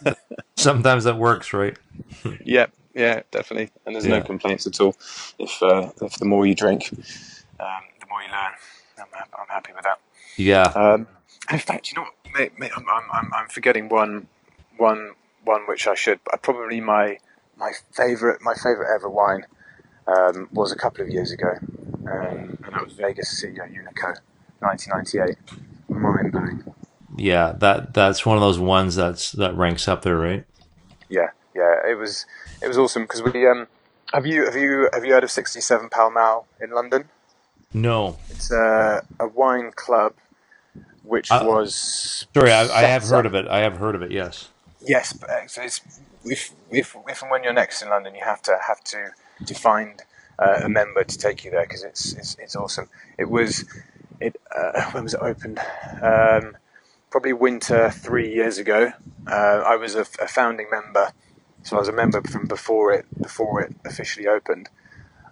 Sometimes 0.56 1.04
that 1.04 1.18
works, 1.18 1.52
right? 1.52 1.76
yep. 2.44 2.72
yeah, 2.94 3.22
definitely. 3.30 3.70
And 3.84 3.94
there's 3.94 4.06
Yeah. 4.06 4.18
no 4.20 4.22
complaints 4.24 4.66
at 4.66 4.80
all. 4.80 4.94
If 5.38 5.62
uh, 5.62 5.90
if 6.00 6.14
the 6.18 6.24
more 6.24 6.46
you 6.46 6.54
drink, 6.54 6.88
um, 7.60 7.82
the 8.00 8.06
more 8.08 8.22
you 8.22 8.28
learn. 8.30 8.52
I'm, 8.98 9.06
I'm 9.38 9.48
happy 9.48 9.72
with 9.74 9.84
that. 9.84 9.98
Yeah. 10.36 10.64
Um, 10.74 11.06
in 11.52 11.58
fact, 11.58 11.90
you 11.90 11.96
know 11.96 12.02
what? 12.04 12.14
Mate, 12.38 12.58
mate, 12.58 12.70
I'm, 12.76 12.86
I'm, 12.88 13.02
I'm, 13.12 13.34
I'm 13.34 13.48
forgetting 13.48 13.88
one, 13.88 14.26
one, 14.78 15.12
one 15.44 15.62
which 15.66 15.86
I 15.86 15.94
should. 15.94 16.20
But 16.24 16.42
probably 16.42 16.80
my 16.80 17.18
my 17.56 17.72
favorite 17.92 18.42
my 18.42 18.54
favorite 18.54 18.94
ever 18.94 19.08
wine 19.08 19.46
um, 20.06 20.48
was 20.52 20.72
a 20.72 20.76
couple 20.76 21.02
of 21.04 21.10
years 21.10 21.30
ago, 21.32 21.52
um, 22.10 22.58
and 22.64 22.68
that 22.72 22.84
was 22.84 22.92
Vega 22.94 23.24
Sicilia 23.24 23.62
Unico, 23.62 24.14
1998. 24.60 25.36
Mind 25.88 26.32
blowing. 26.32 26.64
Yeah, 27.16 27.52
that 27.58 27.94
that's 27.94 28.26
one 28.26 28.36
of 28.36 28.40
those 28.42 28.58
ones 28.58 28.96
that's 28.96 29.32
that 29.32 29.56
ranks 29.56 29.86
up 29.88 30.02
there, 30.02 30.16
right? 30.18 30.44
Yeah, 31.08 31.30
yeah. 31.54 31.76
It 31.88 31.96
was 31.96 32.26
it 32.62 32.68
was 32.68 32.78
awesome 32.78 33.02
because 33.02 33.22
we 33.22 33.46
um. 33.48 33.66
Have 34.12 34.26
you 34.26 34.44
have 34.44 34.54
you 34.54 34.88
have 34.92 35.04
you 35.04 35.12
heard 35.12 35.24
of 35.24 35.30
67 35.30 35.88
Pall 35.88 36.10
Mall 36.12 36.46
in 36.60 36.70
London? 36.70 37.08
No. 37.72 38.16
It's 38.30 38.52
a, 38.52 39.04
a 39.18 39.26
wine 39.26 39.72
club, 39.74 40.14
which 41.02 41.32
Uh, 41.32 41.42
was 41.44 42.24
Sorry, 42.32 42.52
I, 42.52 42.62
I 42.68 42.82
have 42.82 43.02
set 43.02 43.16
heard 43.16 43.26
up- 43.26 43.32
of 43.32 43.34
it. 43.46 43.48
I 43.48 43.60
have 43.60 43.78
heard 43.78 43.96
of 43.96 44.02
it. 44.02 44.12
Yes. 44.12 44.50
Yes, 44.86 45.18
uh, 45.22 45.40
it's 45.42 45.80
if, 46.24 46.54
if 46.70 46.96
if 47.06 47.22
and 47.22 47.30
when 47.30 47.42
you're 47.44 47.52
next 47.52 47.82
in 47.82 47.88
London, 47.88 48.14
you 48.14 48.24
have 48.24 48.42
to 48.42 48.58
have 48.66 48.82
to 48.84 49.10
to 49.46 49.54
find 49.54 50.02
uh, 50.38 50.60
a 50.62 50.68
member 50.68 51.04
to 51.04 51.18
take 51.18 51.44
you 51.44 51.50
there 51.50 51.62
because 51.62 51.84
it's, 51.84 52.12
it's 52.14 52.36
it's 52.38 52.56
awesome. 52.56 52.88
It 53.18 53.30
was 53.30 53.64
it 54.20 54.36
uh, 54.56 54.90
when 54.90 55.04
was 55.04 55.14
it 55.14 55.20
opened? 55.20 55.60
Um, 56.02 56.56
probably 57.10 57.32
winter 57.32 57.90
three 57.90 58.32
years 58.34 58.58
ago. 58.58 58.92
Uh, 59.26 59.62
I 59.64 59.76
was 59.76 59.94
a, 59.94 60.02
a, 60.20 60.28
founding 60.28 60.66
member, 60.70 61.12
so 61.62 61.76
I 61.76 61.78
was 61.78 61.88
a 61.88 61.92
member 61.92 62.20
from 62.22 62.46
before 62.46 62.92
it 62.92 63.06
before 63.22 63.62
it 63.62 63.74
officially 63.86 64.26
opened, 64.26 64.68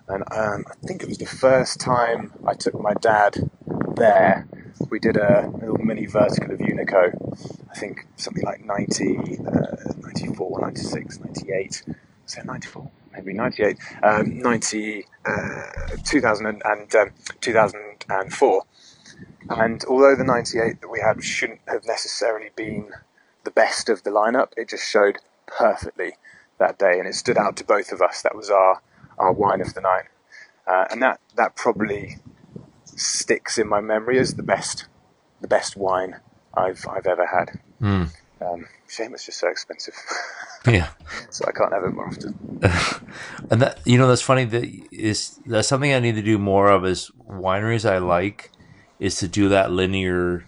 and 0.08 0.22
um, 0.32 0.64
I 0.70 0.86
think 0.86 1.02
it 1.02 1.08
was 1.08 1.18
the 1.18 1.26
first 1.26 1.80
time 1.80 2.32
I 2.46 2.54
took 2.54 2.78
my 2.80 2.94
dad 2.94 3.50
there. 3.96 4.46
We 4.90 4.98
did 4.98 5.16
a 5.16 5.50
little 5.60 5.78
mini 5.78 6.06
vertical 6.06 6.52
of 6.52 6.58
Unico. 6.58 7.12
I 7.70 7.74
think 7.74 8.06
something 8.16 8.44
like 8.44 8.64
90, 8.64 9.38
uh, 9.46 9.92
94, 10.00 10.60
96, 10.60 11.20
98. 11.20 11.82
Was 12.24 12.36
it 12.36 12.44
94? 12.44 12.90
Maybe 13.12 13.32
98. 13.32 13.78
Um, 14.02 14.38
90, 14.38 15.06
uh, 15.24 15.62
2000 16.04 16.46
and, 16.64 16.94
um, 16.94 17.10
2004 17.40 18.62
and 19.50 19.84
although 19.88 20.16
the 20.16 20.24
98 20.24 20.80
that 20.80 20.88
we 20.88 21.00
had 21.00 21.22
shouldn't 21.22 21.60
have 21.66 21.84
necessarily 21.86 22.50
been 22.56 22.90
the 23.44 23.50
best 23.50 23.88
of 23.88 24.02
the 24.02 24.10
lineup, 24.10 24.48
it 24.56 24.68
just 24.68 24.88
showed 24.88 25.18
perfectly 25.46 26.12
that 26.58 26.78
day, 26.78 26.98
and 26.98 27.08
it 27.08 27.14
stood 27.14 27.36
out 27.36 27.56
to 27.56 27.64
both 27.64 27.92
of 27.92 28.00
us. 28.00 28.22
That 28.22 28.36
was 28.36 28.50
our 28.50 28.80
our 29.18 29.32
wine 29.32 29.60
of 29.60 29.74
the 29.74 29.80
night, 29.80 30.04
uh, 30.66 30.86
and 30.90 31.02
that 31.02 31.20
that 31.36 31.56
probably 31.56 32.18
sticks 33.02 33.58
in 33.58 33.68
my 33.68 33.80
memory 33.80 34.18
as 34.18 34.34
the 34.34 34.42
best 34.42 34.86
the 35.40 35.48
best 35.48 35.76
wine 35.76 36.20
I've 36.54 36.86
I've 36.88 37.06
ever 37.06 37.26
had. 37.26 37.60
Mm. 37.80 38.08
Um, 38.40 38.66
shame 38.88 39.14
it's 39.14 39.26
just 39.26 39.38
so 39.38 39.48
expensive. 39.48 39.94
yeah, 40.66 40.88
so 41.30 41.44
I 41.46 41.52
can't 41.52 41.72
have 41.72 41.84
it 41.84 41.94
more 41.94 42.08
often. 42.08 42.60
and 43.50 43.62
that 43.62 43.80
you 43.84 43.98
know 43.98 44.08
that's 44.08 44.22
funny 44.22 44.44
that 44.44 44.64
is 44.92 45.38
that's 45.46 45.68
something 45.68 45.92
I 45.92 46.00
need 46.00 46.14
to 46.16 46.22
do 46.22 46.38
more 46.38 46.70
of 46.70 46.84
is 46.84 47.10
wineries 47.28 47.88
I 47.88 47.98
like 47.98 48.50
is 48.98 49.16
to 49.16 49.28
do 49.28 49.48
that 49.48 49.72
linear, 49.72 50.44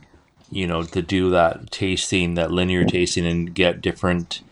you 0.50 0.66
know, 0.66 0.84
to 0.84 1.02
do 1.02 1.30
that 1.30 1.70
tasting, 1.70 2.34
that 2.34 2.50
linear 2.50 2.84
tasting, 2.84 3.26
and 3.26 3.54
get 3.54 3.80
different 3.80 4.42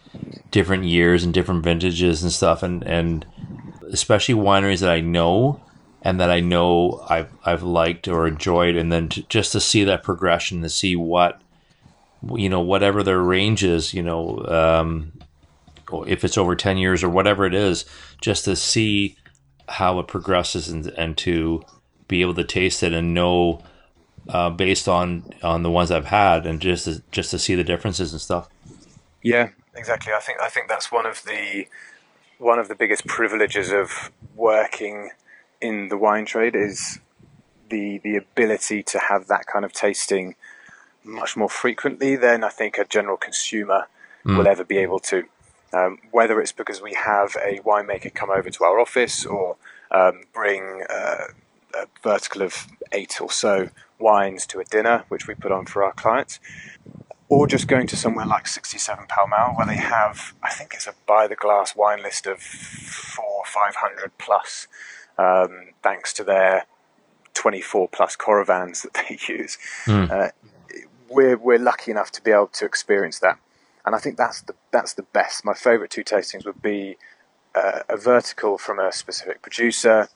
different 0.50 0.84
years 0.84 1.24
and 1.24 1.32
different 1.32 1.64
vintages 1.64 2.22
and 2.22 2.32
stuff, 2.32 2.62
and 2.62 2.82
and 2.84 3.26
especially 3.90 4.34
wineries 4.34 4.80
that 4.80 4.90
I 4.90 5.00
know 5.00 5.60
and 6.02 6.20
that 6.20 6.30
I 6.30 6.40
know 6.40 7.04
I've 7.08 7.30
I've 7.44 7.62
liked 7.62 8.08
or 8.08 8.26
enjoyed, 8.26 8.76
and 8.76 8.92
then 8.92 9.08
to, 9.10 9.22
just 9.24 9.52
to 9.52 9.60
see 9.60 9.84
that 9.84 10.02
progression, 10.02 10.62
to 10.62 10.68
see 10.68 10.96
what 10.96 11.40
you 12.36 12.48
know, 12.48 12.60
whatever 12.60 13.02
their 13.02 13.20
range 13.20 13.64
is, 13.64 13.92
you 13.92 14.02
know, 14.02 14.38
um, 14.46 15.12
if 16.06 16.24
it's 16.24 16.38
over 16.38 16.54
ten 16.54 16.78
years 16.78 17.02
or 17.02 17.08
whatever 17.08 17.44
it 17.46 17.54
is, 17.54 17.84
just 18.20 18.44
to 18.44 18.56
see 18.56 19.16
how 19.68 19.98
it 19.98 20.06
progresses 20.06 20.68
and, 20.68 20.86
and 20.98 21.16
to 21.18 21.62
be 22.08 22.20
able 22.20 22.34
to 22.34 22.44
taste 22.44 22.82
it 22.82 22.92
and 22.92 23.14
know 23.14 23.62
uh, 24.28 24.50
based 24.50 24.88
on 24.88 25.24
on 25.42 25.62
the 25.62 25.70
ones 25.70 25.90
I've 25.90 26.06
had, 26.06 26.46
and 26.46 26.60
just 26.60 26.84
to, 26.84 27.02
just 27.10 27.30
to 27.32 27.38
see 27.38 27.54
the 27.54 27.64
differences 27.64 28.12
and 28.12 28.20
stuff. 28.20 28.48
Yeah, 29.22 29.50
exactly. 29.74 30.12
I 30.12 30.20
think 30.20 30.40
I 30.40 30.48
think 30.48 30.68
that's 30.68 30.92
one 30.92 31.06
of 31.06 31.24
the 31.24 31.66
one 32.38 32.58
of 32.58 32.68
the 32.68 32.74
biggest 32.74 33.06
privileges 33.06 33.70
of 33.70 34.10
working 34.34 35.10
in 35.62 35.88
the 35.88 35.96
wine 35.96 36.26
trade 36.26 36.54
is 36.54 36.98
the 37.70 37.98
the 37.98 38.16
ability 38.16 38.82
to 38.82 38.98
have 38.98 39.28
that 39.28 39.46
kind 39.46 39.64
of 39.64 39.72
tasting 39.72 40.34
much 41.04 41.36
more 41.36 41.48
frequently 41.48 42.16
than 42.16 42.44
I 42.44 42.48
think 42.48 42.78
a 42.78 42.84
general 42.84 43.16
consumer 43.16 43.86
mm. 44.24 44.36
will 44.36 44.46
ever 44.46 44.64
be 44.64 44.78
able 44.78 45.00
to. 45.00 45.24
Um, 45.72 45.98
whether 46.10 46.38
it's 46.40 46.52
because 46.52 46.82
we 46.82 46.92
have 46.92 47.34
a 47.42 47.60
winemaker 47.60 48.12
come 48.12 48.28
over 48.28 48.50
to 48.50 48.64
our 48.64 48.78
office 48.78 49.24
or 49.24 49.56
um, 49.90 50.24
bring 50.34 50.84
uh, 50.90 51.28
a 51.74 51.86
vertical 52.02 52.42
of 52.42 52.66
eight 52.92 53.22
or 53.22 53.30
so 53.30 53.70
wines 53.98 54.46
to 54.48 54.60
a 54.60 54.64
dinner, 54.64 55.04
which 55.08 55.26
we 55.26 55.34
put 55.34 55.50
on 55.50 55.64
for 55.64 55.82
our 55.82 55.92
clients, 55.92 56.40
or 57.28 57.46
just 57.46 57.68
going 57.68 57.86
to 57.86 57.96
somewhere 57.96 58.26
like 58.26 58.46
67 58.46 59.06
Pall 59.08 59.28
Mall, 59.28 59.54
where 59.56 59.66
they 59.66 59.76
have, 59.76 60.34
I 60.42 60.50
think 60.50 60.74
it's 60.74 60.86
a 60.86 60.92
by 61.06 61.26
the 61.26 61.36
glass 61.36 61.74
wine 61.74 62.02
list 62.02 62.26
of 62.26 62.38
four, 62.40 63.44
500 63.46 64.12
plus, 64.18 64.66
um, 65.18 65.68
thanks 65.82 66.12
to 66.14 66.24
their 66.24 66.66
24 67.34 67.88
plus 67.88 68.16
Coravins 68.16 68.82
that 68.82 68.94
they 68.94 69.18
use. 69.32 69.58
Mm. 69.86 70.10
Uh, 70.10 70.30
we're, 71.08 71.36
we're 71.36 71.58
lucky 71.58 71.90
enough 71.90 72.10
to 72.12 72.22
be 72.22 72.30
able 72.30 72.48
to 72.48 72.64
experience 72.64 73.18
that. 73.20 73.38
And 73.84 73.94
I 73.94 73.98
think 73.98 74.16
that's 74.16 74.42
the, 74.42 74.54
that's 74.70 74.94
the 74.94 75.02
best. 75.02 75.44
My 75.44 75.54
favourite 75.54 75.90
two 75.90 76.04
tastings 76.04 76.46
would 76.46 76.62
be 76.62 76.96
uh, 77.54 77.80
a 77.88 77.96
vertical 77.96 78.58
from 78.58 78.78
a 78.78 78.92
specific 78.92 79.42
producer, 79.42 80.08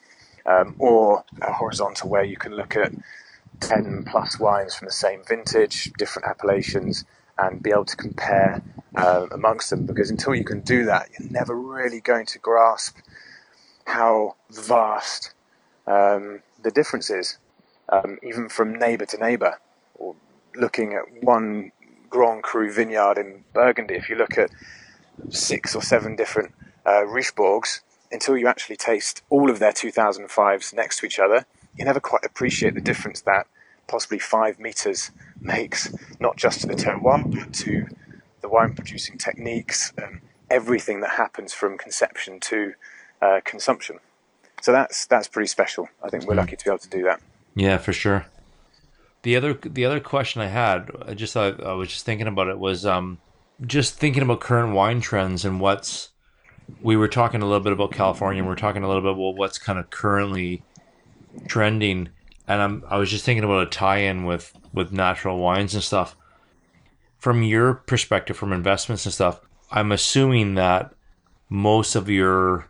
um, 0.46 0.76
or 0.78 1.24
a 1.42 1.52
horizontal 1.52 2.08
where 2.08 2.24
you 2.24 2.36
can 2.36 2.54
look 2.54 2.76
at 2.76 2.92
10 3.60 4.04
plus 4.04 4.38
wines 4.38 4.74
from 4.74 4.86
the 4.86 4.92
same 4.92 5.22
vintage, 5.26 5.92
different 5.98 6.28
appellations, 6.28 7.04
and 7.38 7.62
be 7.62 7.70
able 7.70 7.84
to 7.84 7.96
compare 7.96 8.62
uh, 8.94 9.26
amongst 9.32 9.70
them. 9.70 9.84
Because 9.84 10.10
until 10.10 10.34
you 10.34 10.44
can 10.44 10.60
do 10.60 10.84
that, 10.84 11.10
you're 11.18 11.28
never 11.30 11.54
really 11.54 12.00
going 12.00 12.26
to 12.26 12.38
grasp 12.38 12.98
how 13.86 14.36
vast 14.50 15.32
um, 15.86 16.40
the 16.62 16.70
difference 16.70 17.08
is, 17.10 17.38
um, 17.88 18.18
even 18.22 18.48
from 18.48 18.74
neighbour 18.74 19.06
to 19.06 19.16
neighbour. 19.16 19.58
Or 19.94 20.14
looking 20.54 20.92
at 20.92 21.22
one 21.22 21.72
Grand 22.10 22.42
Cru 22.42 22.72
vineyard 22.72 23.18
in 23.18 23.44
Burgundy, 23.54 23.94
if 23.94 24.08
you 24.10 24.16
look 24.16 24.36
at 24.36 24.50
six 25.30 25.74
or 25.74 25.82
seven 25.82 26.16
different 26.16 26.52
uh, 26.84 27.04
until 28.12 28.36
you 28.36 28.46
actually 28.46 28.76
taste 28.76 29.22
all 29.30 29.50
of 29.50 29.58
their 29.58 29.72
2005s 29.72 30.74
next 30.74 30.98
to 30.98 31.06
each 31.06 31.18
other, 31.18 31.46
you 31.76 31.84
never 31.84 32.00
quite 32.00 32.24
appreciate 32.24 32.74
the 32.74 32.80
difference 32.80 33.20
that 33.22 33.46
possibly 33.88 34.18
five 34.18 34.58
meters 34.58 35.10
makes, 35.40 35.94
not 36.20 36.36
just 36.36 36.60
to 36.60 36.66
the 36.66 36.74
terroir, 36.74 37.22
but 37.30 37.52
to 37.52 37.86
the 38.40 38.48
wine 38.48 38.74
producing 38.74 39.18
techniques 39.18 39.92
and 39.96 40.20
everything 40.50 41.00
that 41.00 41.10
happens 41.10 41.52
from 41.52 41.76
conception 41.76 42.40
to 42.40 42.74
uh, 43.22 43.40
consumption. 43.44 43.98
So 44.62 44.72
that's 44.72 45.06
that's 45.06 45.28
pretty 45.28 45.48
special. 45.48 45.88
I 46.02 46.08
think 46.08 46.26
we're 46.26 46.34
mm. 46.34 46.38
lucky 46.38 46.56
to 46.56 46.64
be 46.64 46.70
able 46.70 46.78
to 46.78 46.88
do 46.88 47.02
that. 47.04 47.20
Yeah, 47.54 47.78
for 47.78 47.92
sure. 47.92 48.26
The 49.22 49.36
other 49.36 49.54
the 49.54 49.84
other 49.84 50.00
question 50.00 50.40
I 50.40 50.46
had, 50.46 50.90
I 51.06 51.14
just 51.14 51.36
I, 51.36 51.48
I 51.48 51.72
was 51.72 51.88
just 51.88 52.04
thinking 52.04 52.26
about 52.26 52.48
it 52.48 52.58
was 52.58 52.86
um, 52.86 53.18
just 53.64 53.96
thinking 53.96 54.22
about 54.22 54.40
current 54.40 54.74
wine 54.74 55.00
trends 55.00 55.44
and 55.44 55.60
what's 55.60 56.10
we 56.80 56.96
were 56.96 57.08
talking 57.08 57.42
a 57.42 57.46
little 57.46 57.60
bit 57.60 57.72
about 57.72 57.92
California. 57.92 58.40
and 58.40 58.48
We 58.48 58.52
are 58.52 58.56
talking 58.56 58.82
a 58.82 58.88
little 58.88 59.02
bit 59.02 59.12
about 59.12 59.36
what's 59.36 59.58
kind 59.58 59.78
of 59.78 59.90
currently 59.90 60.62
trending, 61.46 62.08
and 62.46 62.62
I'm 62.62 62.84
I 62.88 62.98
was 62.98 63.10
just 63.10 63.24
thinking 63.24 63.44
about 63.44 63.66
a 63.66 63.70
tie-in 63.70 64.24
with 64.24 64.52
with 64.72 64.92
natural 64.92 65.38
wines 65.38 65.74
and 65.74 65.82
stuff. 65.82 66.16
From 67.18 67.42
your 67.42 67.74
perspective, 67.74 68.36
from 68.36 68.52
investments 68.52 69.06
and 69.06 69.12
stuff, 69.14 69.40
I'm 69.70 69.90
assuming 69.90 70.54
that 70.54 70.92
most 71.48 71.94
of 71.94 72.08
your 72.08 72.68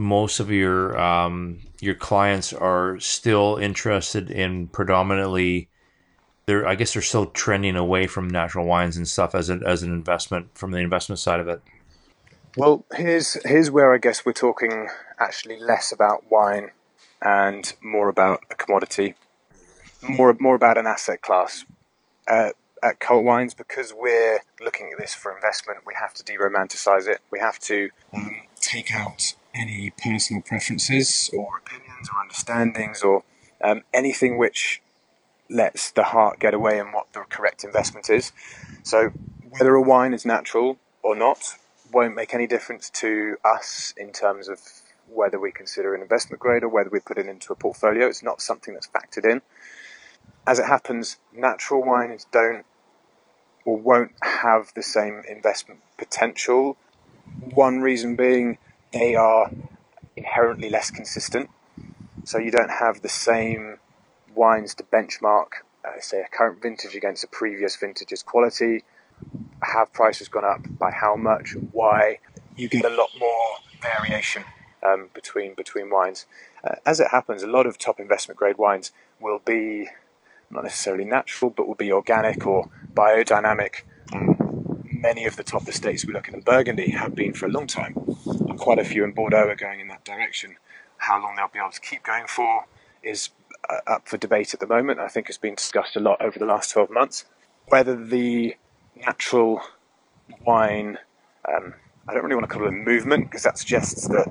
most 0.00 0.40
of 0.40 0.50
your 0.50 0.98
um, 0.98 1.60
your 1.78 1.94
clients 1.94 2.54
are 2.54 2.98
still 2.98 3.56
interested 3.56 4.30
in 4.30 4.66
predominantly. 4.68 5.68
They're, 6.46 6.66
I 6.66 6.74
guess 6.74 6.94
they're 6.94 7.02
still 7.02 7.26
trending 7.26 7.76
away 7.76 8.06
from 8.06 8.26
natural 8.26 8.66
wines 8.66 8.96
and 8.96 9.06
stuff 9.06 9.34
as 9.34 9.50
a, 9.50 9.60
as 9.64 9.82
an 9.82 9.92
investment 9.92 10.48
from 10.54 10.70
the 10.70 10.78
investment 10.78 11.18
side 11.18 11.38
of 11.38 11.48
it. 11.48 11.60
Well, 12.56 12.84
here's 12.94 13.34
here's 13.44 13.70
where 13.70 13.94
I 13.94 13.98
guess 13.98 14.24
we're 14.24 14.32
talking 14.32 14.88
actually 15.18 15.60
less 15.60 15.92
about 15.92 16.30
wine 16.30 16.70
and 17.20 17.72
more 17.82 18.08
about 18.08 18.42
a 18.50 18.54
commodity, 18.54 19.14
more 20.02 20.34
more 20.40 20.54
about 20.54 20.78
an 20.78 20.86
asset 20.86 21.20
class. 21.20 21.66
Uh, 22.26 22.50
at 22.82 22.98
Cult 22.98 23.22
Wines, 23.22 23.52
because 23.52 23.92
we're 23.94 24.40
looking 24.58 24.90
at 24.92 24.98
this 24.98 25.14
for 25.14 25.34
investment, 25.34 25.80
we 25.86 25.92
have 26.00 26.14
to 26.14 26.24
de-romanticize 26.24 27.06
it. 27.06 27.20
We 27.30 27.38
have 27.38 27.58
to 27.58 27.90
um, 28.14 28.36
take 28.58 28.90
out 28.94 29.34
any 29.54 29.92
personal 30.02 30.42
preferences 30.42 31.30
or 31.32 31.58
opinions 31.58 32.08
or 32.12 32.20
understandings 32.20 33.02
or 33.02 33.24
um, 33.62 33.82
anything 33.92 34.38
which 34.38 34.80
lets 35.48 35.90
the 35.90 36.04
heart 36.04 36.38
get 36.38 36.54
away 36.54 36.78
in 36.78 36.92
what 36.92 37.12
the 37.12 37.20
correct 37.28 37.64
investment 37.64 38.08
is. 38.08 38.32
So, 38.82 39.10
whether 39.50 39.74
a 39.74 39.82
wine 39.82 40.14
is 40.14 40.24
natural 40.24 40.78
or 41.02 41.16
not, 41.16 41.56
won't 41.92 42.14
make 42.14 42.34
any 42.34 42.46
difference 42.46 42.88
to 42.90 43.36
us 43.44 43.92
in 43.96 44.12
terms 44.12 44.48
of 44.48 44.60
whether 45.08 45.40
we 45.40 45.50
consider 45.50 45.94
an 45.94 46.02
investment 46.02 46.40
grade 46.40 46.62
or 46.62 46.68
whether 46.68 46.90
we 46.90 47.00
put 47.00 47.18
it 47.18 47.26
into 47.26 47.52
a 47.52 47.56
portfolio. 47.56 48.06
It's 48.06 48.22
not 48.22 48.40
something 48.40 48.74
that's 48.74 48.88
factored 48.88 49.28
in. 49.28 49.42
As 50.46 50.58
it 50.58 50.66
happens, 50.66 51.18
natural 51.32 51.82
wines 51.82 52.26
don't 52.30 52.64
or 53.64 53.76
won't 53.76 54.12
have 54.22 54.72
the 54.74 54.82
same 54.82 55.22
investment 55.28 55.80
potential. 55.98 56.76
One 57.40 57.80
reason 57.80 58.16
being 58.16 58.58
they 58.92 59.14
are 59.14 59.50
inherently 60.16 60.70
less 60.70 60.90
consistent. 60.90 61.50
So 62.24 62.38
you 62.38 62.50
don't 62.50 62.70
have 62.70 63.02
the 63.02 63.08
same 63.08 63.78
wines 64.34 64.74
to 64.76 64.84
benchmark, 64.84 65.48
uh, 65.84 66.00
say, 66.00 66.20
a 66.20 66.28
current 66.28 66.62
vintage 66.62 66.94
against 66.94 67.24
a 67.24 67.26
previous 67.26 67.76
vintage's 67.76 68.22
quality 68.22 68.84
have 69.62 69.92
prices 69.92 70.28
gone 70.28 70.44
up 70.44 70.60
by 70.78 70.90
how 70.90 71.16
much 71.16 71.52
and 71.52 71.68
why. 71.72 72.18
You 72.56 72.68
get 72.68 72.84
a 72.84 72.90
lot 72.90 73.10
more 73.18 73.56
variation 73.80 74.44
um, 74.86 75.08
between 75.14 75.54
between 75.54 75.90
wines. 75.90 76.26
Uh, 76.62 76.76
as 76.84 77.00
it 77.00 77.08
happens, 77.10 77.42
a 77.42 77.46
lot 77.46 77.66
of 77.66 77.78
top 77.78 78.00
investment 78.00 78.38
grade 78.38 78.58
wines 78.58 78.92
will 79.20 79.38
be 79.38 79.88
not 80.50 80.64
necessarily 80.64 81.04
natural, 81.04 81.50
but 81.50 81.66
will 81.68 81.74
be 81.74 81.92
organic 81.92 82.46
or 82.46 82.68
biodynamic. 82.92 83.82
Many 85.00 85.24
of 85.24 85.36
the 85.36 85.42
top 85.42 85.66
estates 85.66 86.04
we 86.04 86.12
look 86.12 86.28
at 86.28 86.34
in 86.34 86.42
Burgundy 86.42 86.90
have 86.90 87.14
been 87.14 87.32
for 87.32 87.46
a 87.46 87.48
long 87.48 87.66
time, 87.66 87.94
and 88.26 88.58
quite 88.58 88.78
a 88.78 88.84
few 88.84 89.02
in 89.02 89.12
Bordeaux 89.12 89.48
are 89.48 89.56
going 89.56 89.80
in 89.80 89.88
that 89.88 90.04
direction. 90.04 90.56
How 90.98 91.22
long 91.22 91.36
they'll 91.36 91.48
be 91.48 91.58
able 91.58 91.70
to 91.70 91.80
keep 91.80 92.02
going 92.02 92.26
for 92.26 92.66
is 93.02 93.30
uh, 93.70 93.78
up 93.86 94.06
for 94.06 94.18
debate 94.18 94.52
at 94.52 94.60
the 94.60 94.66
moment. 94.66 95.00
I 95.00 95.08
think 95.08 95.30
it's 95.30 95.38
been 95.38 95.54
discussed 95.54 95.96
a 95.96 96.00
lot 96.00 96.20
over 96.20 96.38
the 96.38 96.44
last 96.44 96.70
12 96.72 96.90
months. 96.90 97.24
Whether 97.68 97.96
the 97.96 98.56
natural 98.94 99.62
wine, 100.44 100.98
um, 101.48 101.72
I 102.06 102.12
don't 102.12 102.22
really 102.22 102.36
want 102.36 102.50
to 102.50 102.54
call 102.54 102.66
it 102.66 102.68
a 102.68 102.72
movement 102.72 103.30
because 103.30 103.44
that 103.44 103.56
suggests 103.56 104.06
that 104.08 104.26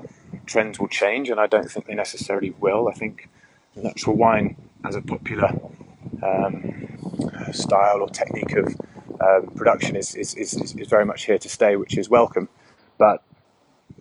trends 0.46 0.78
will 0.78 0.86
change, 0.86 1.30
and 1.30 1.40
I 1.40 1.48
don't 1.48 1.68
think 1.68 1.86
they 1.86 1.96
necessarily 1.96 2.50
will. 2.60 2.88
I 2.88 2.92
think 2.92 3.28
natural 3.74 4.14
wine 4.14 4.54
as 4.84 4.94
a 4.94 5.02
popular 5.02 5.50
um, 6.22 6.96
style 7.50 8.02
or 8.02 8.08
technique 8.08 8.52
of 8.52 8.76
um, 9.20 9.48
production 9.54 9.96
is, 9.96 10.14
is, 10.14 10.34
is, 10.34 10.54
is 10.54 10.88
very 10.88 11.04
much 11.04 11.24
here 11.24 11.38
to 11.38 11.48
stay, 11.48 11.76
which 11.76 11.96
is 11.96 12.08
welcome. 12.08 12.48
But 12.98 13.22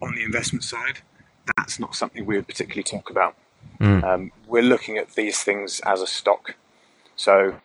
on 0.01 0.15
the 0.15 0.23
investment 0.23 0.63
side, 0.63 0.99
that's 1.58 1.79
not 1.79 1.95
something 1.95 2.25
we 2.25 2.36
would 2.36 2.47
particularly 2.47 2.84
talk 2.84 3.10
about. 3.10 3.36
Mm. 3.79 4.03
Um, 4.03 4.32
we're 4.47 4.63
looking 4.63 4.97
at 4.97 5.15
these 5.15 5.43
things 5.43 5.82
as 5.82 6.01
a 6.01 6.08
stock. 6.08 6.55
So, 7.15 7.55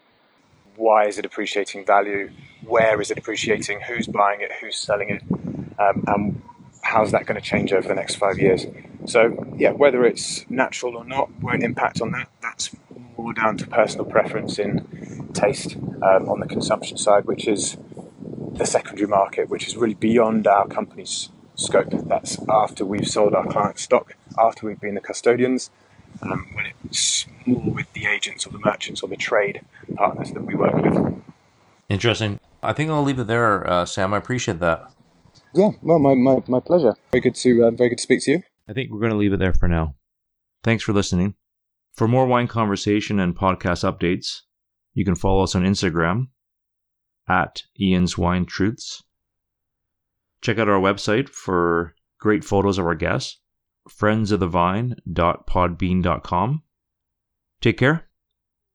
why 0.77 1.07
is 1.07 1.19
it 1.19 1.25
appreciating 1.25 1.87
value? 1.87 2.31
Where 2.65 3.01
is 3.01 3.11
it 3.11 3.19
appreciating? 3.19 3.83
Who's 3.83 4.07
buying 4.07 4.41
it? 4.41 4.51
Who's 4.61 4.77
selling 4.77 5.11
it? 5.11 5.23
Um, 5.79 6.05
and 6.07 6.43
how's 6.83 7.13
that 7.13 7.27
going 7.27 7.41
to 7.41 7.47
change 7.47 7.73
over 7.73 7.87
the 7.87 7.95
next 7.95 8.17
five 8.17 8.39
years? 8.39 8.67
So, 9.07 9.47
yeah, 9.57 9.71
whether 9.71 10.05
it's 10.05 10.49
natural 10.51 10.97
or 10.97 11.05
not 11.05 11.31
won't 11.41 11.63
impact 11.63 12.01
on 12.01 12.11
that. 12.13 12.29
That's 12.41 12.75
more 13.17 13.33
down 13.33 13.57
to 13.59 13.67
personal 13.67 14.07
preference 14.07 14.59
in 14.59 15.24
taste 15.35 15.77
um, 15.77 16.29
on 16.29 16.41
the 16.41 16.47
consumption 16.47 16.97
side, 16.97 17.25
which 17.27 17.47
is 17.47 17.77
the 18.55 18.65
secondary 18.65 19.09
market, 19.09 19.49
which 19.49 19.67
is 19.67 19.77
really 19.77 19.95
beyond 19.95 20.47
our 20.47 20.67
company's 20.67 21.29
scope. 21.57 21.91
That's 21.91 22.39
after 22.49 22.85
we've 22.85 23.07
sold 23.07 23.35
our 23.35 23.47
client 23.47 23.79
stock, 23.79 24.15
after 24.39 24.67
we've 24.67 24.81
been 24.81 24.95
the 24.95 25.01
custodians, 25.01 25.71
um, 26.23 26.47
when 26.55 26.67
it's 26.85 27.27
more 27.47 27.73
with 27.73 27.93
the 27.93 28.07
agents 28.07 28.47
or 28.47 28.51
the 28.51 28.61
merchants 28.61 29.03
or 29.03 29.09
the 29.09 29.17
trade 29.17 29.61
partners 29.97 30.33
that 30.33 30.45
we 30.45 30.55
work 30.55 30.75
with. 30.75 31.23
Interesting. 31.89 32.41
I 32.63 32.73
think 32.73 32.91
I'll 32.91 33.03
leave 33.03 33.19
it 33.19 33.27
there, 33.27 33.69
uh, 33.69 33.85
Sam. 33.85 34.15
I 34.15 34.19
appreciate 34.19 34.61
that. 34.61 34.91
Yeah, 35.53 35.71
well, 35.83 35.99
my, 35.99 36.15
my, 36.15 36.43
my 36.49 36.61
pleasure. 36.61 36.95
Very 37.13 37.21
good 37.21 37.35
to 37.37 37.65
uh, 37.67 37.71
very 37.71 37.91
good 37.91 37.99
to 37.99 38.03
speak 38.03 38.23
to 38.25 38.33
you. 38.33 38.43
I 38.69 38.73
think 38.73 38.91
we're 38.91 39.01
going 39.01 39.13
to 39.13 39.17
leave 39.17 39.33
it 39.33 39.39
there 39.39 39.53
for 39.53 39.69
now. 39.69 39.95
Thanks 40.63 40.83
for 40.83 40.93
listening. 40.93 41.35
For 41.93 42.09
more 42.09 42.27
wine 42.27 42.49
conversation 42.49 43.21
and 43.21 43.37
podcast 43.37 43.85
updates, 43.85 44.41
you 44.95 45.05
can 45.05 45.15
follow 45.15 45.43
us 45.43 45.55
on 45.55 45.65
Instagram 45.65 46.29
at 47.29 47.65
Ian's 47.79 48.17
Wine 48.17 48.47
Truths. 48.47 49.03
Check 50.41 50.59
out 50.59 50.69
our 50.69 50.81
website 50.81 51.29
for 51.29 51.95
great 52.21 52.45
photos 52.45 52.79
of 52.79 52.87
our 52.87 52.95
guests, 52.95 53.41
friendsofthevine.podbean.com. 53.89 56.63
Take 57.61 57.79
care. 57.79 58.09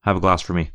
Have 0.01 0.17
a 0.17 0.21
glass 0.21 0.41
for 0.41 0.53
me. 0.53 0.71